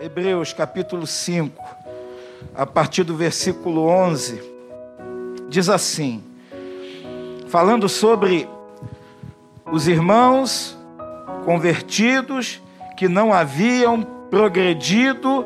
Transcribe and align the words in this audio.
Hebreus 0.00 0.52
capítulo 0.52 1.08
5, 1.08 1.60
a 2.54 2.64
partir 2.64 3.02
do 3.02 3.16
versículo 3.16 3.88
11, 3.88 4.40
diz 5.48 5.68
assim: 5.68 6.22
falando 7.48 7.88
sobre 7.88 8.48
os 9.72 9.88
irmãos 9.88 10.78
convertidos 11.44 12.62
que 12.96 13.08
não 13.08 13.32
haviam 13.32 14.04
progredido 14.30 15.44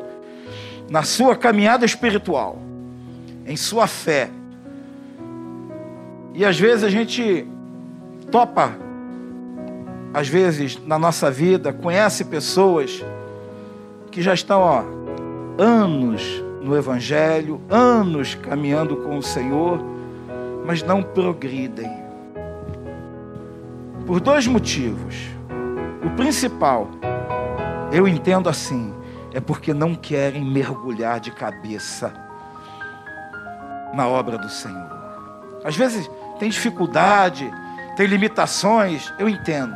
na 0.87 1.01
sua 1.01 1.35
caminhada 1.35 1.83
espiritual, 1.83 2.59
em 3.47 3.57
sua 3.57 3.87
fé. 3.87 4.29
E 6.35 6.45
às 6.45 6.59
vezes 6.59 6.83
a 6.83 6.89
gente 6.91 7.47
topa, 8.29 8.71
às 10.13 10.27
vezes 10.27 10.79
na 10.85 10.99
nossa 10.99 11.31
vida, 11.31 11.73
conhece 11.73 12.25
pessoas 12.25 13.03
que 14.13 14.21
já 14.21 14.35
estão 14.35 14.61
ó, 14.61 14.83
anos 15.57 16.21
no 16.61 16.77
Evangelho, 16.77 17.59
anos 17.67 18.35
caminhando 18.35 18.97
com 18.97 19.17
o 19.17 19.23
Senhor, 19.23 19.83
mas 20.63 20.83
não 20.83 21.01
progridem. 21.01 21.91
Por 24.05 24.19
dois 24.19 24.45
motivos. 24.45 25.15
O 26.05 26.11
principal, 26.11 26.89
eu 27.91 28.07
entendo 28.07 28.49
assim, 28.49 28.93
é 29.33 29.39
porque 29.39 29.73
não 29.73 29.95
querem 29.95 30.45
mergulhar 30.45 31.19
de 31.19 31.31
cabeça 31.31 32.13
na 33.95 34.07
obra 34.07 34.37
do 34.37 34.47
Senhor. 34.47 34.91
Às 35.63 35.75
vezes 35.75 36.07
tem 36.37 36.49
dificuldade, 36.49 37.51
tem 37.97 38.05
limitações, 38.05 39.11
eu 39.17 39.27
entendo. 39.27 39.75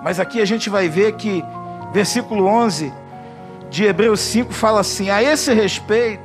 Mas 0.00 0.20
aqui 0.20 0.40
a 0.40 0.44
gente 0.44 0.70
vai 0.70 0.88
ver 0.88 1.16
que, 1.16 1.44
versículo 1.92 2.46
11 2.46 3.02
de 3.74 3.84
Hebreus 3.84 4.20
5 4.20 4.52
fala 4.52 4.80
assim: 4.80 5.10
a 5.10 5.20
esse 5.20 5.52
respeito, 5.52 6.22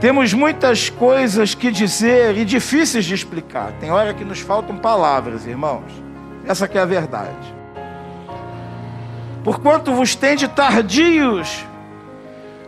temos 0.00 0.32
muitas 0.32 0.88
coisas 0.88 1.54
que 1.54 1.70
dizer 1.70 2.38
e 2.38 2.46
difíceis 2.46 3.04
de 3.04 3.14
explicar. 3.14 3.72
Tem 3.72 3.90
hora 3.90 4.14
que 4.14 4.24
nos 4.24 4.40
faltam 4.40 4.78
palavras, 4.78 5.46
irmãos. 5.46 5.84
Essa 6.46 6.66
que 6.66 6.78
é 6.78 6.80
a 6.80 6.86
verdade. 6.86 7.54
Porquanto 9.44 9.92
vos 9.92 10.14
tende 10.14 10.48
tardios, 10.48 11.66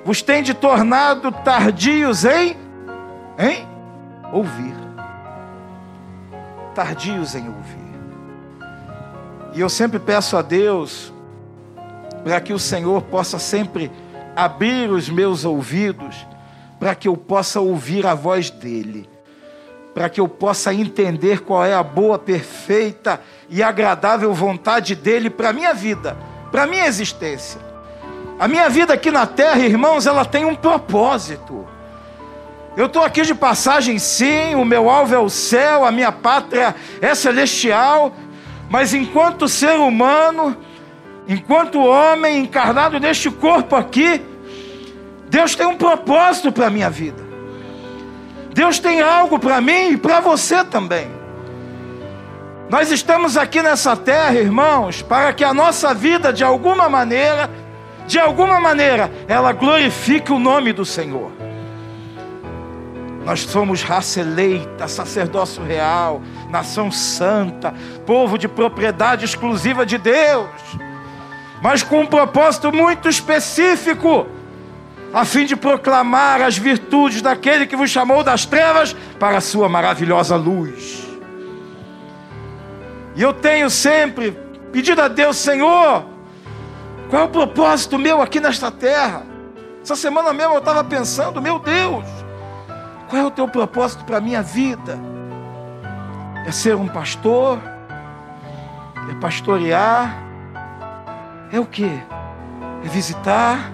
vos 0.04 0.20
tende 0.20 0.52
tornado 0.52 1.32
tardios 1.32 2.26
em 2.26 2.58
em 3.38 3.66
ouvir. 4.30 4.74
Tardios 6.74 7.34
em 7.34 7.48
ouvir. 7.48 7.80
E 9.54 9.60
eu 9.60 9.70
sempre 9.70 9.98
peço 9.98 10.36
a 10.36 10.42
Deus 10.42 11.10
para 12.24 12.40
que 12.40 12.52
o 12.52 12.58
Senhor 12.58 13.02
possa 13.02 13.38
sempre 13.38 13.90
abrir 14.34 14.90
os 14.90 15.08
meus 15.08 15.44
ouvidos, 15.44 16.26
para 16.78 16.94
que 16.94 17.08
eu 17.08 17.16
possa 17.16 17.60
ouvir 17.60 18.06
a 18.06 18.14
voz 18.14 18.50
dEle, 18.50 19.08
para 19.94 20.08
que 20.08 20.20
eu 20.20 20.28
possa 20.28 20.72
entender 20.72 21.40
qual 21.40 21.64
é 21.64 21.74
a 21.74 21.82
boa, 21.82 22.18
perfeita 22.18 23.20
e 23.48 23.62
agradável 23.62 24.32
vontade 24.32 24.94
dEle 24.94 25.30
para 25.30 25.50
a 25.50 25.52
minha 25.52 25.74
vida, 25.74 26.16
para 26.50 26.62
a 26.62 26.66
minha 26.66 26.86
existência. 26.86 27.60
A 28.38 28.48
minha 28.48 28.68
vida 28.68 28.94
aqui 28.94 29.10
na 29.10 29.26
terra, 29.26 29.60
irmãos, 29.60 30.06
ela 30.06 30.24
tem 30.24 30.44
um 30.44 30.54
propósito. 30.54 31.66
Eu 32.76 32.86
estou 32.86 33.04
aqui 33.04 33.22
de 33.22 33.34
passagem, 33.34 33.98
sim, 33.98 34.54
o 34.54 34.64
meu 34.64 34.88
alvo 34.88 35.14
é 35.14 35.18
o 35.18 35.28
céu, 35.28 35.84
a 35.84 35.92
minha 35.92 36.10
pátria 36.10 36.74
é 37.00 37.14
celestial, 37.14 38.12
mas 38.70 38.94
enquanto 38.94 39.46
ser 39.46 39.78
humano, 39.78 40.56
Enquanto 41.26 41.78
homem 41.78 42.38
encarnado 42.40 42.98
neste 42.98 43.30
corpo 43.30 43.76
aqui, 43.76 44.20
Deus 45.28 45.54
tem 45.54 45.66
um 45.66 45.76
propósito 45.76 46.50
para 46.50 46.66
a 46.66 46.70
minha 46.70 46.90
vida. 46.90 47.22
Deus 48.52 48.78
tem 48.78 49.00
algo 49.00 49.38
para 49.38 49.60
mim 49.60 49.92
e 49.92 49.96
para 49.96 50.20
você 50.20 50.64
também. 50.64 51.08
Nós 52.68 52.90
estamos 52.90 53.36
aqui 53.36 53.62
nessa 53.62 53.96
terra, 53.96 54.34
irmãos, 54.34 55.00
para 55.02 55.32
que 55.32 55.44
a 55.44 55.54
nossa 55.54 55.94
vida, 55.94 56.32
de 56.32 56.42
alguma 56.42 56.88
maneira, 56.88 57.48
de 58.06 58.18
alguma 58.18 58.60
maneira, 58.60 59.10
ela 59.28 59.52
glorifique 59.52 60.32
o 60.32 60.38
nome 60.38 60.72
do 60.72 60.84
Senhor. 60.84 61.30
Nós 63.24 63.40
somos 63.40 63.82
raça 63.82 64.20
eleita, 64.20 64.88
sacerdócio 64.88 65.62
real, 65.62 66.20
nação 66.50 66.90
santa, 66.90 67.72
povo 68.04 68.36
de 68.36 68.48
propriedade 68.48 69.24
exclusiva 69.24 69.86
de 69.86 69.96
Deus 69.96 70.50
mas 71.62 71.84
com 71.84 72.00
um 72.00 72.06
propósito 72.06 72.72
muito 72.72 73.08
específico, 73.08 74.26
a 75.14 75.24
fim 75.24 75.46
de 75.46 75.54
proclamar 75.54 76.42
as 76.42 76.58
virtudes 76.58 77.22
daquele 77.22 77.66
que 77.66 77.76
vos 77.76 77.88
chamou 77.88 78.24
das 78.24 78.44
trevas 78.44 78.96
para 79.18 79.38
a 79.38 79.40
sua 79.40 79.68
maravilhosa 79.68 80.34
luz. 80.34 81.06
E 83.14 83.22
eu 83.22 83.32
tenho 83.32 83.70
sempre 83.70 84.36
pedido 84.72 85.00
a 85.02 85.06
Deus, 85.06 85.36
Senhor, 85.36 86.04
qual 87.08 87.22
é 87.22 87.24
o 87.26 87.28
propósito 87.28 87.96
meu 87.96 88.20
aqui 88.20 88.40
nesta 88.40 88.70
terra? 88.70 89.22
Essa 89.82 89.94
semana 89.94 90.32
mesmo 90.32 90.54
eu 90.54 90.58
estava 90.58 90.82
pensando, 90.82 91.40
meu 91.40 91.60
Deus, 91.60 92.06
qual 93.08 93.22
é 93.22 93.24
o 93.24 93.30
teu 93.30 93.46
propósito 93.46 94.04
para 94.04 94.16
a 94.16 94.20
minha 94.20 94.42
vida? 94.42 94.98
É 96.44 96.50
ser 96.50 96.74
um 96.74 96.88
pastor? 96.88 97.60
É 99.10 99.14
pastorear? 99.20 100.21
É 101.52 101.60
o 101.60 101.66
que? 101.66 101.84
É 101.84 102.88
visitar? 102.88 103.70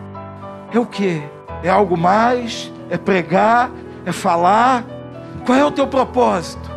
É 0.74 0.80
o 0.80 0.84
que? 0.84 1.22
É 1.62 1.68
algo 1.68 1.96
mais? 1.96 2.72
É 2.90 2.98
pregar? 2.98 3.70
É 4.04 4.10
falar? 4.10 4.84
Qual 5.46 5.56
é 5.56 5.64
o 5.64 5.70
teu 5.70 5.86
propósito? 5.86 6.68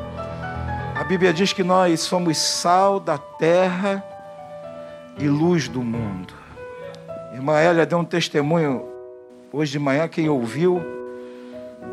A 0.96 1.04
Bíblia 1.04 1.34
diz 1.34 1.54
que 1.54 1.64
nós 1.64 2.02
somos 2.02 2.38
sal 2.38 3.00
da 3.00 3.18
terra 3.18 4.04
e 5.18 5.28
luz 5.28 5.68
do 5.68 5.82
mundo. 5.82 6.36
Irmã 7.34 7.60
Elia 7.60 7.86
deu 7.86 7.98
um 7.98 8.06
testemunho 8.06 8.86
hoje 9.52 9.72
de 9.72 9.80
manhã, 9.80 10.08
quem 10.08 10.30
ouviu. 10.30 10.80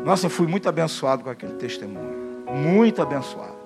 Nossa, 0.05 0.27
eu 0.27 0.29
fui 0.29 0.45
muito 0.45 0.69
abençoado 0.69 1.23
com 1.23 1.31
aquele 1.31 1.53
testemunho. 1.53 2.45
Muito 2.47 3.01
abençoado. 3.01 3.57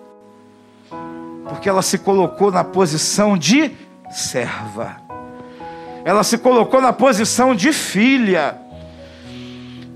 Porque 1.49 1.67
ela 1.67 1.81
se 1.81 1.97
colocou 1.97 2.49
na 2.49 2.63
posição 2.63 3.37
de 3.37 3.75
serva 4.09 5.03
ela 6.05 6.23
se 6.23 6.37
colocou 6.37 6.81
na 6.81 6.91
posição 6.91 7.55
de 7.55 7.71
filha. 7.71 8.57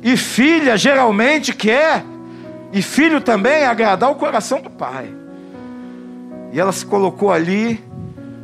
E 0.02 0.16
filha 0.16 0.78
geralmente 0.78 1.54
quer, 1.54 2.04
e 2.72 2.82
filho 2.82 3.20
também, 3.20 3.66
agradar 3.66 4.10
o 4.12 4.16
coração 4.16 4.62
do 4.62 4.70
pai. 4.70 5.14
E 6.54 6.60
ela 6.60 6.72
se 6.72 6.86
colocou 6.86 7.32
ali, 7.32 7.84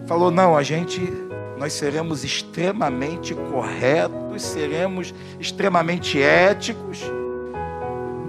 falou: 0.06 0.30
Não, 0.30 0.58
a 0.58 0.64
gente, 0.64 1.02
nós 1.58 1.74
seremos 1.74 2.24
extremamente 2.24 3.34
corretos, 3.34 4.42
seremos 4.42 5.14
extremamente 5.40 6.22
éticos, 6.22 7.02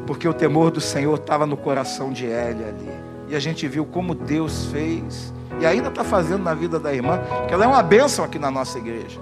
porque 0.07 0.29
o 0.29 0.35
temor 0.35 0.71
do 0.71 0.81
Senhor 0.81 1.19
estava 1.19 1.47
no 1.47 1.57
coração 1.57 2.13
de 2.13 2.25
Elia 2.25 2.69
ali. 2.69 3.05
E 3.29 3.35
a 3.35 3.41
gente 3.41 3.67
viu 3.67 3.85
como 3.87 4.15
Deus 4.15 4.67
fez 4.67 5.33
e 5.61 5.67
ainda 5.67 5.89
está 5.89 6.05
fazendo 6.05 6.43
na 6.43 6.55
vida 6.55 6.79
da 6.79 6.93
irmã, 6.93 7.21
que 7.47 7.55
ela 7.55 7.65
é 7.65 7.69
uma 7.69 7.83
bênção 7.83 8.25
aqui 8.25 8.39
na 8.39 8.51
nossa 8.51 8.79
igreja. 8.79 9.21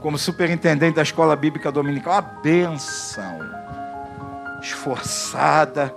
Como 0.00 0.16
superintendente 0.16 0.96
da 0.96 1.02
escola 1.02 1.36
bíblica 1.36 1.70
dominical, 1.70 2.14
uma 2.14 2.22
bênção. 2.22 3.38
Esforçada, 4.62 5.94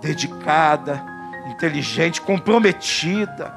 dedicada, 0.00 1.02
inteligente, 1.46 2.20
comprometida. 2.20 3.52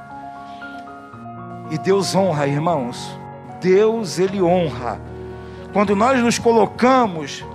E 1.69 1.77
Deus 1.77 2.15
honra, 2.15 2.47
irmãos. 2.47 3.17
Deus, 3.59 4.17
Ele 4.19 4.41
honra. 4.41 4.99
Quando 5.71 5.95
nós 5.95 6.19
nos 6.21 6.37
colocamos 6.39 7.45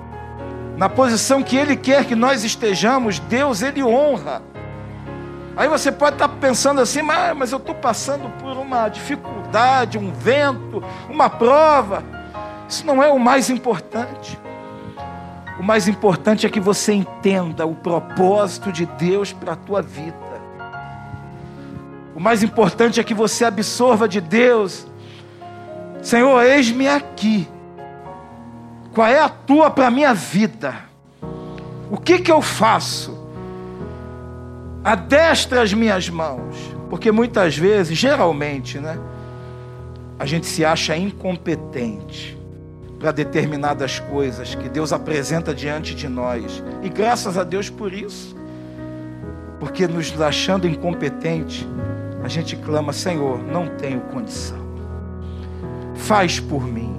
na 0.76 0.88
posição 0.88 1.42
que 1.42 1.56
Ele 1.56 1.76
quer 1.76 2.04
que 2.04 2.14
nós 2.14 2.44
estejamos, 2.44 3.19
Deus, 3.19 3.62
Ele 3.62 3.82
honra. 3.82 4.42
Aí 5.56 5.68
você 5.68 5.90
pode 5.90 6.16
estar 6.16 6.28
pensando 6.28 6.82
assim, 6.82 7.00
mas, 7.00 7.34
mas 7.34 7.50
eu 7.50 7.58
estou 7.58 7.74
passando 7.74 8.28
por 8.42 8.58
uma 8.58 8.88
dificuldade, 8.90 9.96
um 9.96 10.12
vento, 10.12 10.84
uma 11.08 11.30
prova. 11.30 12.04
Isso 12.68 12.86
não 12.86 13.02
é 13.02 13.08
o 13.08 13.18
mais 13.18 13.48
importante. 13.48 14.38
O 15.58 15.62
mais 15.62 15.88
importante 15.88 16.46
é 16.46 16.50
que 16.50 16.60
você 16.60 16.92
entenda 16.92 17.64
o 17.64 17.74
propósito 17.74 18.70
de 18.70 18.84
Deus 18.84 19.32
para 19.32 19.54
a 19.54 19.56
tua 19.56 19.80
vida. 19.80 20.14
O 22.14 22.20
mais 22.20 22.42
importante 22.42 23.00
é 23.00 23.04
que 23.04 23.14
você 23.14 23.44
absorva 23.44 24.06
de 24.06 24.20
Deus, 24.20 24.86
Senhor, 26.02 26.42
eis-me 26.42 26.86
aqui. 26.86 27.48
Qual 28.94 29.06
é 29.06 29.20
a 29.20 29.28
tua 29.28 29.70
para 29.70 29.88
a 29.88 29.90
minha 29.90 30.12
vida? 30.12 30.74
O 31.90 31.96
que 31.96 32.18
que 32.18 32.30
eu 32.30 32.42
faço? 32.42 33.15
Adestra 34.86 35.62
as 35.62 35.74
minhas 35.74 36.08
mãos. 36.08 36.54
Porque 36.88 37.10
muitas 37.10 37.58
vezes, 37.58 37.98
geralmente, 37.98 38.78
né, 38.78 38.96
a 40.16 40.24
gente 40.24 40.46
se 40.46 40.64
acha 40.64 40.96
incompetente. 40.96 42.36
para 42.98 43.12
determinadas 43.12 44.00
coisas 44.00 44.54
que 44.54 44.70
Deus 44.70 44.90
apresenta 44.90 45.54
diante 45.54 45.94
de 45.94 46.08
nós. 46.08 46.64
E 46.82 46.88
graças 46.88 47.36
a 47.36 47.44
Deus 47.44 47.68
por 47.68 47.92
isso. 47.92 48.34
Porque 49.60 49.86
nos 49.86 50.18
achando 50.18 50.66
incompetente, 50.66 51.68
a 52.24 52.28
gente 52.28 52.56
clama: 52.56 52.94
Senhor, 52.94 53.42
não 53.42 53.68
tenho 53.68 54.00
condição. 54.00 54.64
Faz 55.94 56.40
por 56.40 56.66
mim. 56.66 56.96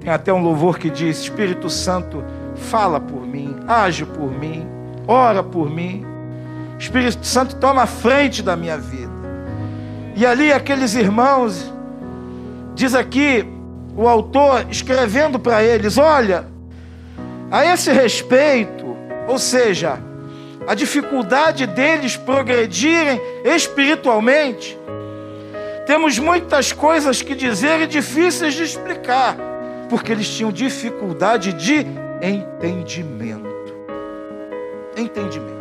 Tem 0.00 0.10
até 0.10 0.32
um 0.32 0.42
louvor 0.42 0.78
que 0.78 0.88
diz: 0.88 1.20
Espírito 1.20 1.68
Santo, 1.68 2.24
fala 2.54 2.98
por 2.98 3.26
mim, 3.26 3.56
age 3.68 4.06
por 4.06 4.32
mim, 4.32 4.66
ora 5.06 5.42
por 5.42 5.68
mim. 5.68 6.09
Espírito 6.80 7.26
Santo 7.26 7.56
toma 7.56 7.82
a 7.82 7.86
frente 7.86 8.42
da 8.42 8.56
minha 8.56 8.78
vida. 8.78 9.12
E 10.16 10.24
ali 10.24 10.50
aqueles 10.50 10.94
irmãos, 10.94 11.70
diz 12.74 12.94
aqui 12.94 13.46
o 13.94 14.08
autor 14.08 14.66
escrevendo 14.70 15.38
para 15.38 15.62
eles: 15.62 15.98
olha, 15.98 16.46
a 17.50 17.66
esse 17.66 17.92
respeito, 17.92 18.96
ou 19.28 19.38
seja, 19.38 19.98
a 20.66 20.74
dificuldade 20.74 21.66
deles 21.66 22.16
progredirem 22.16 23.20
espiritualmente, 23.44 24.78
temos 25.86 26.18
muitas 26.18 26.72
coisas 26.72 27.20
que 27.20 27.34
dizer 27.34 27.82
e 27.82 27.86
difíceis 27.86 28.54
de 28.54 28.62
explicar, 28.62 29.36
porque 29.90 30.12
eles 30.12 30.28
tinham 30.30 30.50
dificuldade 30.50 31.52
de 31.52 31.86
entendimento. 32.22 33.50
Entendimento. 34.96 35.59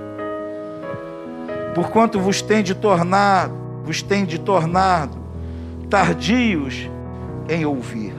Porquanto 1.74 2.19
vos 2.19 2.42
tem 2.42 2.63
de 2.63 2.74
tornar, 2.74 3.50
vos 3.83 4.01
tem 4.01 4.25
de 4.25 4.39
tornado 4.39 5.19
tardios 5.89 6.89
em 7.50 7.66
ouvir. 7.66 8.13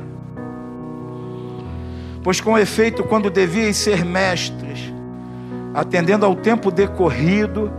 Pois 2.23 2.41
com 2.41 2.58
efeito, 2.58 3.02
quando 3.05 3.31
deviam 3.31 3.73
ser 3.73 4.05
mestres, 4.05 4.93
atendendo 5.73 6.26
ao 6.26 6.35
tempo 6.35 6.70
decorrido, 6.70 7.70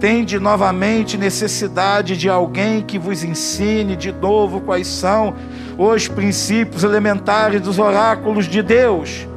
tende 0.00 0.38
novamente 0.38 1.18
necessidade 1.18 2.16
de 2.16 2.28
alguém 2.28 2.80
que 2.82 2.98
vos 2.98 3.22
ensine 3.22 3.94
de 3.96 4.10
novo 4.10 4.60
quais 4.60 4.86
são 4.86 5.34
os 5.76 6.08
princípios 6.08 6.82
elementares 6.82 7.60
dos 7.60 7.78
oráculos 7.78 8.46
de 8.46 8.62
Deus. 8.62 9.28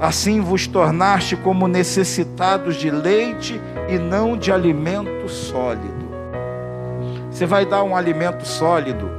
Assim 0.00 0.40
vos 0.40 0.66
tornaste 0.66 1.36
como 1.36 1.66
necessitados 1.66 2.76
de 2.76 2.90
leite 2.90 3.60
e 3.73 3.73
não 3.98 4.36
de 4.36 4.50
alimento 4.52 5.28
sólido. 5.28 6.04
Você 7.30 7.46
vai 7.46 7.66
dar 7.66 7.82
um 7.82 7.96
alimento 7.96 8.46
sólido 8.46 9.10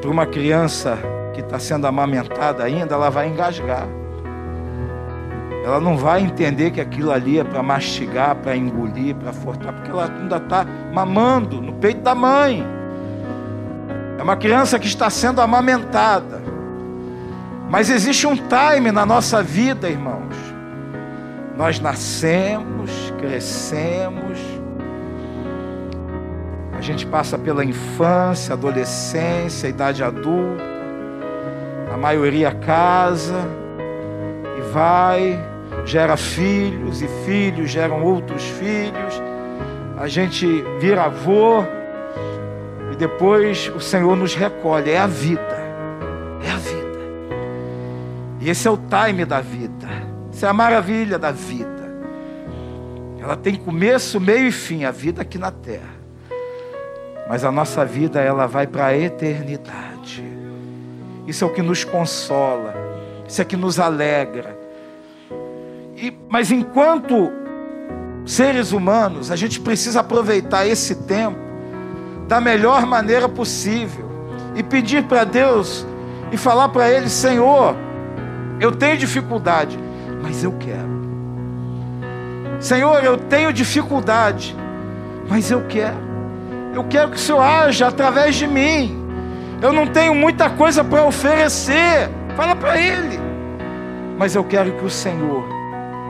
para 0.00 0.10
uma 0.10 0.26
criança 0.26 0.98
que 1.34 1.40
está 1.40 1.58
sendo 1.58 1.86
amamentada 1.86 2.64
ainda, 2.64 2.94
ela 2.94 3.10
vai 3.10 3.28
engasgar. 3.28 3.86
Ela 5.64 5.80
não 5.80 5.96
vai 5.96 6.22
entender 6.22 6.70
que 6.70 6.80
aquilo 6.80 7.12
ali 7.12 7.38
é 7.38 7.44
para 7.44 7.62
mastigar, 7.62 8.34
para 8.36 8.56
engolir, 8.56 9.14
para 9.14 9.32
forçar, 9.32 9.72
porque 9.72 9.90
ela 9.90 10.10
ainda 10.10 10.38
está 10.38 10.64
mamando 10.92 11.60
no 11.60 11.74
peito 11.74 12.00
da 12.00 12.14
mãe. 12.14 12.66
É 14.18 14.22
uma 14.22 14.36
criança 14.36 14.78
que 14.78 14.86
está 14.86 15.10
sendo 15.10 15.40
amamentada. 15.40 16.42
Mas 17.68 17.90
existe 17.90 18.26
um 18.26 18.34
time 18.34 18.90
na 18.90 19.04
nossa 19.04 19.42
vida, 19.42 19.88
irmãos. 19.88 20.34
Nós 21.56 21.78
nascemos, 21.80 22.90
crescemos, 23.18 24.38
a 26.78 26.80
gente 26.80 27.04
passa 27.04 27.36
pela 27.36 27.64
infância, 27.64 28.52
adolescência, 28.52 29.66
idade 29.66 30.02
adulta. 30.02 30.62
A 31.92 31.96
maioria 31.96 32.52
casa 32.52 33.48
e 34.56 34.60
vai, 34.72 35.44
gera 35.84 36.16
filhos 36.16 37.02
e 37.02 37.08
filhos 37.26 37.68
geram 37.68 38.04
outros 38.04 38.44
filhos. 38.44 39.20
A 39.98 40.06
gente 40.06 40.46
vira 40.78 41.04
avô 41.04 41.64
e 42.92 42.96
depois 42.96 43.72
o 43.74 43.80
Senhor 43.80 44.16
nos 44.16 44.36
recolhe. 44.36 44.92
É 44.92 44.98
a 44.98 45.08
vida. 45.08 45.58
É 46.44 46.50
a 46.50 46.56
vida. 46.56 46.98
E 48.40 48.50
esse 48.50 48.68
é 48.68 48.70
o 48.70 48.76
time 48.78 49.24
da 49.24 49.40
vida. 49.40 49.88
Essa 50.32 50.46
é 50.46 50.48
a 50.48 50.52
maravilha 50.52 51.18
da 51.18 51.32
vida. 51.32 51.77
Ela 53.28 53.36
tem 53.36 53.56
começo, 53.56 54.18
meio 54.18 54.46
e 54.46 54.50
fim, 54.50 54.84
a 54.84 54.90
vida 54.90 55.20
aqui 55.20 55.36
na 55.36 55.50
terra. 55.50 55.98
Mas 57.28 57.44
a 57.44 57.52
nossa 57.52 57.84
vida 57.84 58.22
ela 58.22 58.46
vai 58.46 58.66
para 58.66 58.86
a 58.86 58.96
eternidade. 58.96 60.24
Isso 61.26 61.44
é 61.44 61.46
o 61.46 61.52
que 61.52 61.60
nos 61.60 61.84
consola, 61.84 62.74
isso 63.28 63.42
é 63.42 63.44
que 63.44 63.54
nos 63.54 63.78
alegra. 63.78 64.58
E, 65.94 66.10
mas 66.26 66.50
enquanto 66.50 67.30
seres 68.24 68.72
humanos, 68.72 69.30
a 69.30 69.36
gente 69.36 69.60
precisa 69.60 70.00
aproveitar 70.00 70.66
esse 70.66 70.94
tempo 70.94 71.38
da 72.26 72.40
melhor 72.40 72.86
maneira 72.86 73.28
possível 73.28 74.08
e 74.56 74.62
pedir 74.62 75.04
para 75.04 75.24
Deus 75.24 75.86
e 76.32 76.38
falar 76.38 76.70
para 76.70 76.90
Ele: 76.90 77.10
Senhor, 77.10 77.76
eu 78.58 78.72
tenho 78.72 78.96
dificuldade, 78.96 79.78
mas 80.22 80.42
eu 80.42 80.52
quero. 80.52 80.97
Senhor, 82.60 83.04
eu 83.04 83.16
tenho 83.16 83.52
dificuldade, 83.52 84.56
mas 85.28 85.50
eu 85.50 85.64
quero. 85.66 86.08
Eu 86.74 86.84
quero 86.84 87.10
que 87.10 87.16
o 87.16 87.20
Senhor 87.20 87.40
haja 87.40 87.88
através 87.88 88.34
de 88.34 88.46
mim. 88.46 89.06
Eu 89.62 89.72
não 89.72 89.86
tenho 89.86 90.14
muita 90.14 90.50
coisa 90.50 90.82
para 90.84 91.04
oferecer. 91.04 92.08
Fala 92.36 92.54
para 92.54 92.80
Ele. 92.80 93.18
Mas 94.18 94.34
eu 94.34 94.44
quero 94.44 94.72
que 94.72 94.84
o 94.84 94.90
Senhor, 94.90 95.44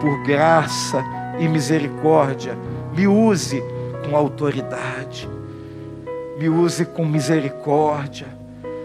por 0.00 0.22
graça 0.24 1.04
e 1.38 1.46
misericórdia, 1.46 2.56
me 2.94 3.06
use 3.06 3.62
com 4.04 4.16
autoridade, 4.16 5.28
me 6.38 6.48
use 6.48 6.84
com 6.84 7.04
misericórdia, 7.04 8.26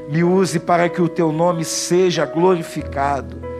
me 0.10 0.24
use 0.24 0.60
para 0.60 0.90
que 0.90 1.02
o 1.02 1.08
teu 1.08 1.32
nome 1.32 1.64
seja 1.64 2.26
glorificado. 2.26 3.53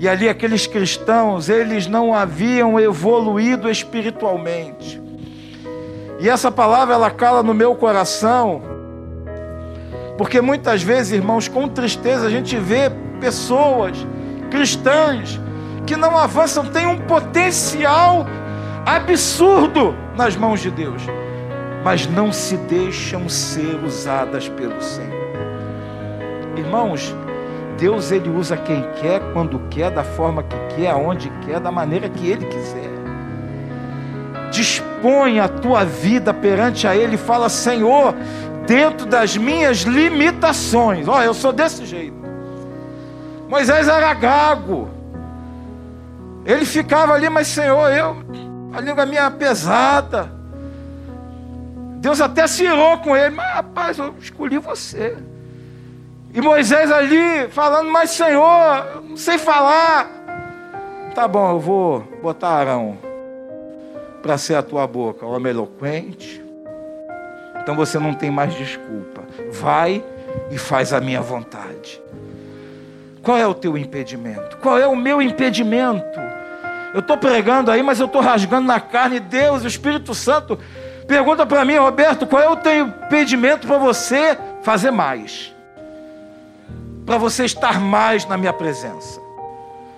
E 0.00 0.08
ali 0.08 0.30
aqueles 0.30 0.66
cristãos, 0.66 1.50
eles 1.50 1.86
não 1.86 2.14
haviam 2.14 2.80
evoluído 2.80 3.70
espiritualmente. 3.70 4.98
E 6.18 6.26
essa 6.26 6.50
palavra 6.50 6.94
ela 6.94 7.10
cala 7.10 7.42
no 7.42 7.52
meu 7.52 7.74
coração, 7.74 8.62
porque 10.16 10.40
muitas 10.40 10.82
vezes, 10.82 11.12
irmãos, 11.12 11.48
com 11.48 11.68
tristeza 11.68 12.26
a 12.26 12.30
gente 12.30 12.56
vê 12.56 12.90
pessoas 13.20 13.94
cristãs 14.50 15.38
que 15.86 15.96
não 15.96 16.16
avançam, 16.16 16.64
têm 16.64 16.86
um 16.86 17.00
potencial 17.00 18.24
absurdo 18.86 19.94
nas 20.16 20.34
mãos 20.34 20.60
de 20.60 20.70
Deus, 20.70 21.02
mas 21.84 22.06
não 22.06 22.32
se 22.32 22.56
deixam 22.56 23.28
ser 23.28 23.76
usadas 23.84 24.48
pelo 24.48 24.80
Senhor. 24.80 25.20
Irmãos, 26.56 27.14
Deus 27.80 28.12
ele 28.12 28.28
usa 28.28 28.58
quem 28.58 28.82
quer, 29.00 29.20
quando 29.32 29.58
quer, 29.70 29.90
da 29.90 30.04
forma 30.04 30.42
que 30.42 30.56
quer, 30.76 30.90
aonde 30.90 31.30
quer, 31.46 31.58
da 31.58 31.72
maneira 31.72 32.10
que 32.10 32.28
ele 32.28 32.44
quiser. 32.44 32.90
Dispõe 34.50 35.40
a 35.40 35.48
tua 35.48 35.82
vida 35.82 36.34
perante 36.34 36.86
a 36.86 36.94
Ele 36.94 37.14
e 37.14 37.18
fala: 37.18 37.48
Senhor, 37.48 38.14
dentro 38.66 39.06
das 39.06 39.36
minhas 39.36 39.78
limitações. 39.78 41.08
Olha, 41.08 41.24
eu 41.24 41.32
sou 41.32 41.52
desse 41.52 41.86
jeito. 41.86 42.16
Moisés 43.48 43.88
era 43.88 44.12
gago. 44.12 44.90
Ele 46.44 46.66
ficava 46.66 47.14
ali, 47.14 47.30
mas 47.30 47.46
Senhor, 47.46 47.90
eu, 47.90 48.16
a 48.74 48.80
língua 48.80 49.06
minha 49.06 49.22
é 49.22 49.30
pesada. 49.30 50.30
Deus 51.96 52.20
até 52.20 52.46
se 52.46 52.64
irou 52.64 52.98
com 52.98 53.16
ele, 53.16 53.34
mas 53.36 53.54
rapaz, 53.54 53.98
eu 53.98 54.14
escolhi 54.18 54.58
você. 54.58 55.16
E 56.32 56.40
Moisés 56.40 56.92
ali 56.92 57.48
falando, 57.48 57.90
mas 57.90 58.10
Senhor, 58.10 59.02
não 59.02 59.16
sei 59.16 59.36
falar. 59.36 60.08
Tá 61.14 61.26
bom, 61.26 61.50
eu 61.50 61.58
vou 61.58 62.00
botar 62.22 62.50
Arão 62.50 62.96
para 64.22 64.38
ser 64.38 64.54
a 64.54 64.62
tua 64.62 64.86
boca, 64.86 65.26
homem 65.26 65.50
eloquente. 65.50 66.44
Então 67.60 67.74
você 67.74 67.98
não 67.98 68.14
tem 68.14 68.30
mais 68.30 68.54
desculpa. 68.54 69.22
Vai 69.50 70.04
e 70.50 70.58
faz 70.58 70.92
a 70.92 71.00
minha 71.00 71.20
vontade. 71.20 72.00
Qual 73.22 73.36
é 73.36 73.46
o 73.46 73.54
teu 73.54 73.76
impedimento? 73.76 74.56
Qual 74.58 74.78
é 74.78 74.86
o 74.86 74.94
meu 74.94 75.20
impedimento? 75.20 76.20
Eu 76.94 77.00
estou 77.00 77.16
pregando 77.18 77.70
aí, 77.70 77.82
mas 77.82 78.00
eu 78.00 78.06
estou 78.06 78.20
rasgando 78.20 78.66
na 78.66 78.80
carne. 78.80 79.18
Deus, 79.18 79.64
o 79.64 79.66
Espírito 79.66 80.14
Santo, 80.14 80.58
pergunta 81.06 81.44
para 81.44 81.64
mim, 81.64 81.76
Roberto, 81.76 82.26
qual 82.26 82.42
é 82.42 82.48
o 82.48 82.56
teu 82.56 82.86
impedimento 82.86 83.66
para 83.66 83.78
você 83.78 84.38
fazer 84.62 84.90
mais? 84.90 85.54
Para 87.10 87.18
você 87.18 87.44
estar 87.44 87.80
mais 87.80 88.24
na 88.24 88.36
minha 88.36 88.52
presença? 88.52 89.20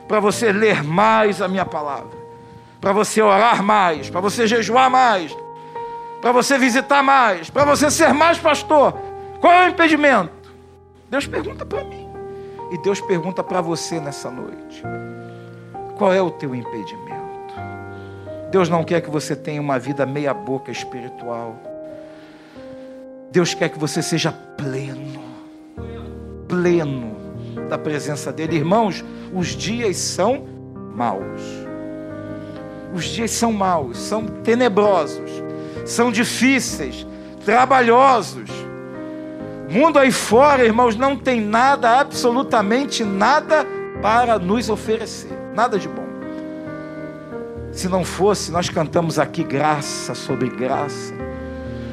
Para 0.09 0.19
você 0.19 0.51
ler 0.51 0.83
mais 0.83 1.43
a 1.43 1.47
minha 1.47 1.67
palavra? 1.67 2.23
para 2.83 2.93
você 2.93 3.23
orar 3.23 3.63
mais, 3.63 4.11
para 4.11 4.21
você 4.21 4.45
jejuar 4.45 4.91
mais, 4.91 5.33
para 6.21 6.33
você 6.33 6.59
visitar 6.59 7.01
mais, 7.01 7.49
para 7.49 7.65
você 7.65 7.89
ser 7.93 8.13
mais 8.13 8.39
pastor. 8.39 8.93
Qual 9.41 9.53
é 9.53 9.67
o 9.67 9.69
impedimento? 9.71 10.53
Deus 11.09 11.25
pergunta 11.25 11.65
para 11.65 11.85
mim. 11.85 12.09
E 12.73 12.79
Deus 12.79 13.01
pergunta 13.01 13.45
para 13.45 13.61
você 13.61 14.01
nessa 14.01 14.29
noite: 14.29 14.83
qual 15.97 16.13
é 16.13 16.21
o 16.21 16.33
teu 16.33 16.57
impedimento? 16.57 17.23
Deus 18.51 18.69
não 18.69 18.83
quer 18.83 19.01
que 19.01 19.09
você 19.09 19.37
tenha 19.37 19.61
uma 19.61 19.79
vida 19.79 20.05
meia-boca 20.05 20.73
espiritual. 20.73 21.55
Deus 23.31 23.55
quer 23.55 23.69
que 23.69 23.79
você 23.79 24.03
seja 24.03 24.33
pleno, 24.33 25.22
pleno 26.53 27.17
da 27.71 27.79
presença 27.79 28.31
dEle. 28.31 28.57
Irmãos, 28.57 29.03
os 29.33 29.49
dias 29.49 29.97
são 29.97 30.47
maus. 30.95 31.41
Os 32.93 33.07
dias 33.07 33.31
são 33.31 33.55
maus, 33.55 33.97
são 33.97 34.27
tenebrosos, 34.27 35.31
são 35.87 36.13
difíceis, 36.13 37.07
trabalhosos. 37.43 38.51
Mundo 39.71 39.99
aí 39.99 40.13
fora, 40.13 40.63
irmãos, 40.63 40.95
não 40.95 41.17
tem 41.17 41.41
nada, 41.41 41.99
absolutamente 41.99 43.03
nada 43.03 43.67
para 44.03 44.39
nos 44.39 44.69
oferecer, 44.69 45.33
nada 45.55 45.79
de 45.79 45.89
bom. 45.89 46.07
Se 47.73 47.89
não 47.89 48.05
fosse, 48.05 48.53
nós 48.53 48.69
cantamos 48.69 49.19
aqui 49.19 49.43
graça 49.43 50.15
sobre 50.15 50.51
graça. 50.51 51.15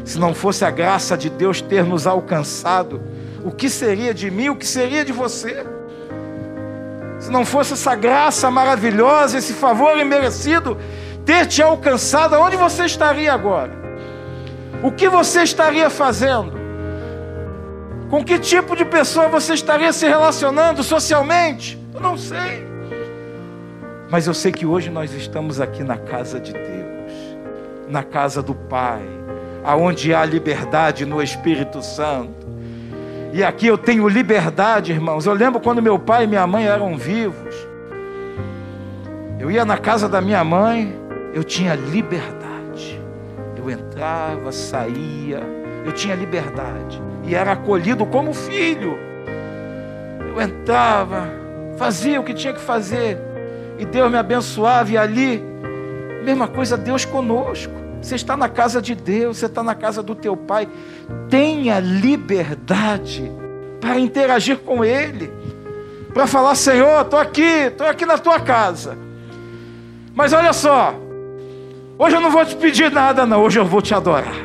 Se 0.04 0.20
não 0.20 0.34
fosse 0.34 0.66
a 0.66 0.72
graça 0.72 1.18
de 1.18 1.30
Deus 1.30 1.62
ter 1.62 1.86
nos 1.86 2.06
alcançado, 2.06 3.02
o 3.44 3.52
que 3.52 3.70
seria 3.70 4.14
de 4.14 4.30
mim, 4.30 4.50
o 4.50 4.56
que 4.56 4.66
seria 4.66 5.04
de 5.04 5.12
você? 5.12 5.66
Se 7.20 7.30
não 7.30 7.46
fosse 7.46 7.74
essa 7.74 7.96
graça 7.96 8.50
maravilhosa, 8.50 9.38
esse 9.38 9.54
favor 9.54 9.98
imerecido 9.98 10.78
ter 11.26 11.46
te 11.46 11.62
alcançado, 11.62 12.36
onde 12.40 12.56
você 12.56 12.86
estaria 12.86 13.32
agora? 13.32 13.72
O 14.82 14.92
que 14.92 15.10
você 15.10 15.44
estaria 15.44 15.90
fazendo? 15.90 16.54
Com 18.10 18.24
que 18.24 18.40
tipo 18.40 18.76
de 18.76 18.86
pessoa 18.86 19.28
você 19.28 19.54
estaria 19.54 19.94
se 19.94 20.08
relacionando 20.08 20.82
socialmente? 20.82 21.78
Eu 21.94 22.00
não 22.00 22.18
sei. 22.18 22.68
Mas 24.10 24.26
eu 24.26 24.34
sei 24.34 24.52
que 24.52 24.66
hoje 24.66 24.90
nós 24.90 25.14
estamos 25.14 25.62
aqui 25.62 25.84
na 25.84 25.98
casa 25.98 26.40
de 26.40 26.52
Deus, 26.52 27.12
na 27.88 28.02
casa 28.02 28.42
do 28.42 28.56
Pai, 28.56 29.04
aonde 29.64 30.14
há 30.14 30.26
liberdade 30.26 31.06
no 31.06 31.22
Espírito 31.22 31.84
Santo. 31.84 32.39
E 33.32 33.44
aqui 33.44 33.68
eu 33.68 33.78
tenho 33.78 34.08
liberdade, 34.08 34.92
irmãos. 34.92 35.26
Eu 35.26 35.34
lembro 35.34 35.60
quando 35.60 35.82
meu 35.82 36.00
pai 36.00 36.24
e 36.24 36.28
minha 36.28 36.46
mãe 36.48 36.66
eram 36.66 36.98
vivos. 36.98 37.56
Eu 39.40 39.50
ia 39.50 39.64
na 39.64 39.78
casa 39.78 40.10
da 40.10 40.20
minha 40.20 40.44
mãe, 40.44 40.96
eu 41.34 41.44
tinha 41.44 41.76
liberdade. 41.76 43.02
Eu 43.56 43.70
entrava, 43.70 44.52
saía, 44.52 45.42
eu 45.86 45.92
tinha 45.92 46.16
liberdade. 46.16 47.02
E 47.24 47.36
era 47.36 47.52
acolhido 47.54 48.06
como 48.06 48.34
filho. 48.34 48.98
Eu 50.28 50.42
entrava, 50.42 51.28
fazia 51.78 52.20
o 52.20 52.24
que 52.24 52.34
tinha 52.34 52.54
que 52.54 52.62
fazer 52.62 53.30
e 53.80 53.86
Deus 53.86 54.12
me 54.12 54.18
abençoava, 54.18 54.92
e 54.92 54.98
ali, 54.98 55.42
mesma 56.26 56.50
coisa, 56.50 56.78
Deus 56.78 57.06
conosco. 57.06 57.79
Você 58.02 58.16
está 58.16 58.38
na 58.38 58.48
casa 58.48 58.82
de 58.82 58.96
Deus, 58.96 59.38
você 59.38 59.46
está 59.46 59.62
na 59.62 59.76
casa 59.76 60.02
do 60.02 60.16
teu 60.16 60.36
Pai. 60.36 60.68
Tenha 61.30 61.80
liberdade 61.80 63.32
para 63.80 64.00
interagir 64.00 64.58
com 64.60 64.84
Ele, 64.84 65.32
para 66.14 66.26
falar: 66.26 66.56
Senhor, 66.56 67.02
estou 67.02 67.20
aqui, 67.20 67.42
estou 67.42 67.88
aqui 67.88 68.06
na 68.06 68.18
tua 68.18 68.40
casa. 68.40 68.98
Mas 70.16 70.34
olha 70.34 70.54
só, 70.54 70.94
hoje 71.98 72.16
eu 72.16 72.22
não 72.22 72.32
vou 72.32 72.46
te 72.46 72.56
pedir 72.56 72.92
nada, 72.92 73.26
não, 73.26 73.42
hoje 73.42 73.60
eu 73.60 73.66
vou 73.66 73.82
te 73.82 73.94
adorar. 73.94 74.36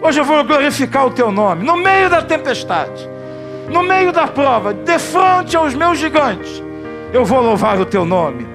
Hoje 0.00 0.20
eu 0.20 0.24
vou 0.24 0.44
glorificar 0.44 1.06
o 1.06 1.10
teu 1.10 1.32
nome, 1.32 1.64
no 1.64 1.76
meio 1.76 2.08
da 2.08 2.22
tempestade, 2.22 3.08
no 3.68 3.82
meio 3.82 4.12
da 4.12 4.28
prova, 4.28 4.72
de 4.72 4.98
frente 4.98 5.56
aos 5.56 5.74
meus 5.74 5.98
gigantes. 5.98 6.62
Eu 7.12 7.24
vou 7.24 7.40
louvar 7.40 7.80
o 7.80 7.86
teu 7.86 8.04
nome. 8.04 8.46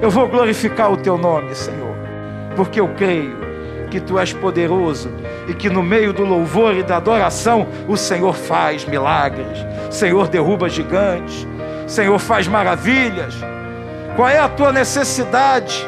Eu 0.00 0.10
vou 0.10 0.28
glorificar 0.28 0.92
o 0.92 0.96
teu 0.96 1.18
nome, 1.18 1.54
Senhor. 1.54 1.93
Porque 2.56 2.80
eu 2.80 2.88
creio 2.88 3.36
que 3.90 4.00
tu 4.00 4.18
és 4.18 4.32
poderoso 4.32 5.10
e 5.46 5.54
que 5.54 5.70
no 5.70 5.82
meio 5.82 6.12
do 6.12 6.24
louvor 6.24 6.74
e 6.74 6.82
da 6.82 6.96
adoração 6.96 7.66
o 7.86 7.96
Senhor 7.96 8.34
faz 8.34 8.84
milagres. 8.84 9.58
Senhor 9.90 10.28
derruba 10.28 10.68
gigantes. 10.68 11.46
Senhor 11.86 12.18
faz 12.18 12.48
maravilhas. 12.48 13.34
Qual 14.16 14.28
é 14.28 14.38
a 14.38 14.48
tua 14.48 14.72
necessidade? 14.72 15.86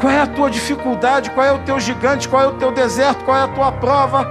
Qual 0.00 0.12
é 0.12 0.20
a 0.20 0.26
tua 0.26 0.50
dificuldade? 0.50 1.30
Qual 1.30 1.46
é 1.46 1.52
o 1.52 1.58
teu 1.58 1.80
gigante? 1.80 2.28
Qual 2.28 2.42
é 2.42 2.46
o 2.46 2.52
teu 2.52 2.70
deserto? 2.70 3.24
Qual 3.24 3.36
é 3.36 3.42
a 3.42 3.48
tua 3.48 3.72
prova? 3.72 4.26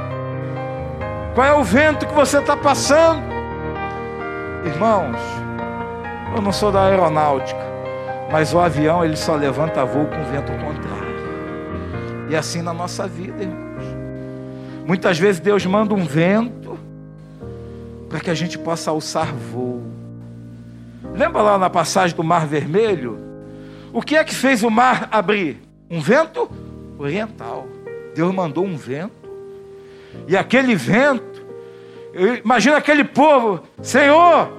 Qual 1.34 1.46
é 1.46 1.54
o 1.54 1.64
vento 1.64 2.06
que 2.06 2.14
você 2.14 2.40
está 2.40 2.56
passando? 2.56 3.22
Irmãos, 4.66 5.18
eu 6.36 6.42
não 6.42 6.52
sou 6.52 6.72
da 6.72 6.86
aeronáutica, 6.86 7.60
mas 8.36 8.54
o 8.54 8.60
avião 8.60 9.06
ele 9.06 9.16
só 9.16 9.34
levanta 9.34 9.86
voo 9.86 10.08
com 10.08 10.22
vento 10.26 10.52
contrário. 10.52 11.16
E 12.30 12.36
assim 12.36 12.62
na 12.62 12.74
nossa 12.74 13.08
vida, 13.08 13.44
irmãos. 13.44 13.86
Muitas 14.86 15.18
vezes 15.18 15.40
Deus 15.40 15.66
manda 15.66 15.94
um 15.94 16.04
vento 16.04 16.78
para 18.10 18.20
que 18.20 18.30
a 18.30 18.34
gente 18.34 18.60
possa 18.60 18.92
alçar 18.92 19.34
voo. 19.34 19.82
Lembra 21.14 21.42
lá 21.42 21.58
na 21.58 21.70
passagem 21.70 22.14
do 22.14 22.26
Mar 22.26 22.46
Vermelho? 22.46 23.18
O 23.94 24.02
que 24.02 24.18
é 24.18 24.24
que 24.26 24.36
fez 24.36 24.64
o 24.64 24.70
mar 24.70 25.08
abrir? 25.14 25.62
Um 25.90 26.02
vento 26.02 26.52
oriental. 27.00 27.66
Deus 28.14 28.36
mandou 28.36 28.66
um 28.66 28.76
vento. 28.76 29.30
E 30.28 30.36
aquele 30.36 30.76
vento 30.76 31.42
Imagina 32.44 32.78
aquele 32.78 33.06
povo, 33.06 33.62
Senhor, 33.82 34.50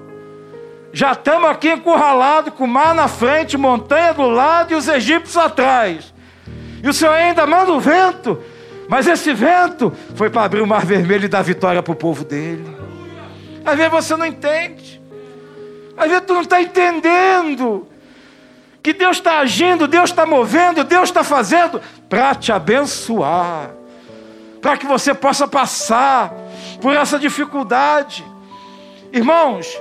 já 0.97 1.13
estamos 1.13 1.51
aqui 1.51 1.69
encurralados, 1.69 2.55
com 2.55 2.65
o 2.65 2.67
mar 2.67 2.95
na 2.95 3.07
frente, 3.07 3.55
montanha 3.59 4.15
do 4.15 4.23
lado 4.23 4.73
e 4.73 4.75
os 4.75 4.89
egípcios 4.89 5.37
atrás. 5.37 6.11
E 6.83 6.89
o 6.89 6.95
Senhor 6.95 7.13
ainda 7.13 7.47
manda 7.47 7.71
o 7.71 7.79
vento, 7.79 8.43
mas 8.89 9.07
esse 9.07 9.35
vento 9.35 9.93
foi 10.15 10.31
para 10.31 10.45
abrir 10.45 10.63
o 10.63 10.67
mar 10.67 10.87
vermelho 10.87 11.27
e 11.27 11.29
dar 11.29 11.43
vitória 11.43 11.83
para 11.83 11.93
o 11.93 11.95
povo 11.95 12.25
dele. 12.25 12.65
Às 13.63 13.77
vezes 13.77 13.93
você 13.93 14.17
não 14.17 14.25
entende, 14.25 15.03
às 15.99 16.09
vezes 16.09 16.25
tu 16.27 16.33
não 16.33 16.41
está 16.41 16.63
entendendo 16.63 17.87
que 18.83 18.95
Deus 18.95 19.19
está 19.19 19.41
agindo, 19.41 19.87
Deus 19.87 20.09
está 20.09 20.25
movendo, 20.25 20.83
Deus 20.83 21.11
está 21.11 21.23
fazendo 21.23 21.79
para 22.09 22.35
te 22.35 22.53
abençoar, 22.53 23.69
para 24.63 24.79
que 24.79 24.87
você 24.87 25.13
possa 25.13 25.47
passar 25.47 26.33
por 26.81 26.97
essa 26.97 27.19
dificuldade. 27.19 28.25
Irmãos, 29.13 29.79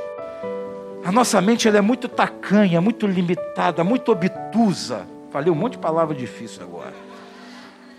a 1.06 1.12
nossa 1.12 1.40
mente 1.40 1.68
ela 1.68 1.78
é 1.78 1.82
muito 1.82 2.10
tacanha, 2.10 2.82
muito 2.82 3.06
limitada, 3.06 3.84
muito 3.84 4.12
obtusa. 4.12 5.06
Falei 5.32 5.52
um 5.52 5.56
monte 5.56 5.74
de 5.74 5.78
palavra 5.78 6.16
difícil 6.16 6.64
agora. 6.64 6.96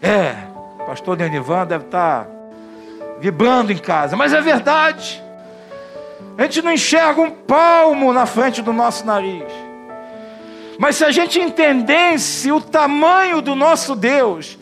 É, 0.03 0.35
pastor 0.85 1.17
Denivan 1.17 1.65
deve 1.67 1.85
estar 1.85 2.27
vibrando 3.21 3.71
em 3.71 3.79
casa, 3.79 4.17
mas 4.17 4.33
é 4.33 4.41
verdade. 4.41 5.23
A 6.37 6.43
gente 6.43 6.61
não 6.63 6.73
enxerga 6.73 7.21
um 7.21 7.31
palmo 7.31 8.13
na 8.13 8.27
frente 8.27 8.61
do 8.61 8.73
nosso 8.73 9.07
nariz. 9.07 9.53
Mas 10.77 10.97
se 10.97 11.05
a 11.05 11.13
gente 11.13 11.39
entendesse 11.39 12.51
o 12.51 12.61
tamanho 12.61 13.41
do 13.41 13.55
nosso 13.55 13.95
Deus 13.95 14.59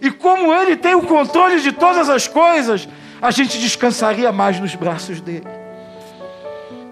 e 0.00 0.08
como 0.08 0.54
Ele 0.54 0.76
tem 0.76 0.94
o 0.94 1.02
controle 1.02 1.60
de 1.60 1.72
todas 1.72 2.08
as 2.08 2.28
coisas, 2.28 2.88
a 3.20 3.32
gente 3.32 3.58
descansaria 3.58 4.30
mais 4.30 4.60
nos 4.60 4.76
braços 4.76 5.20
dele. 5.20 5.61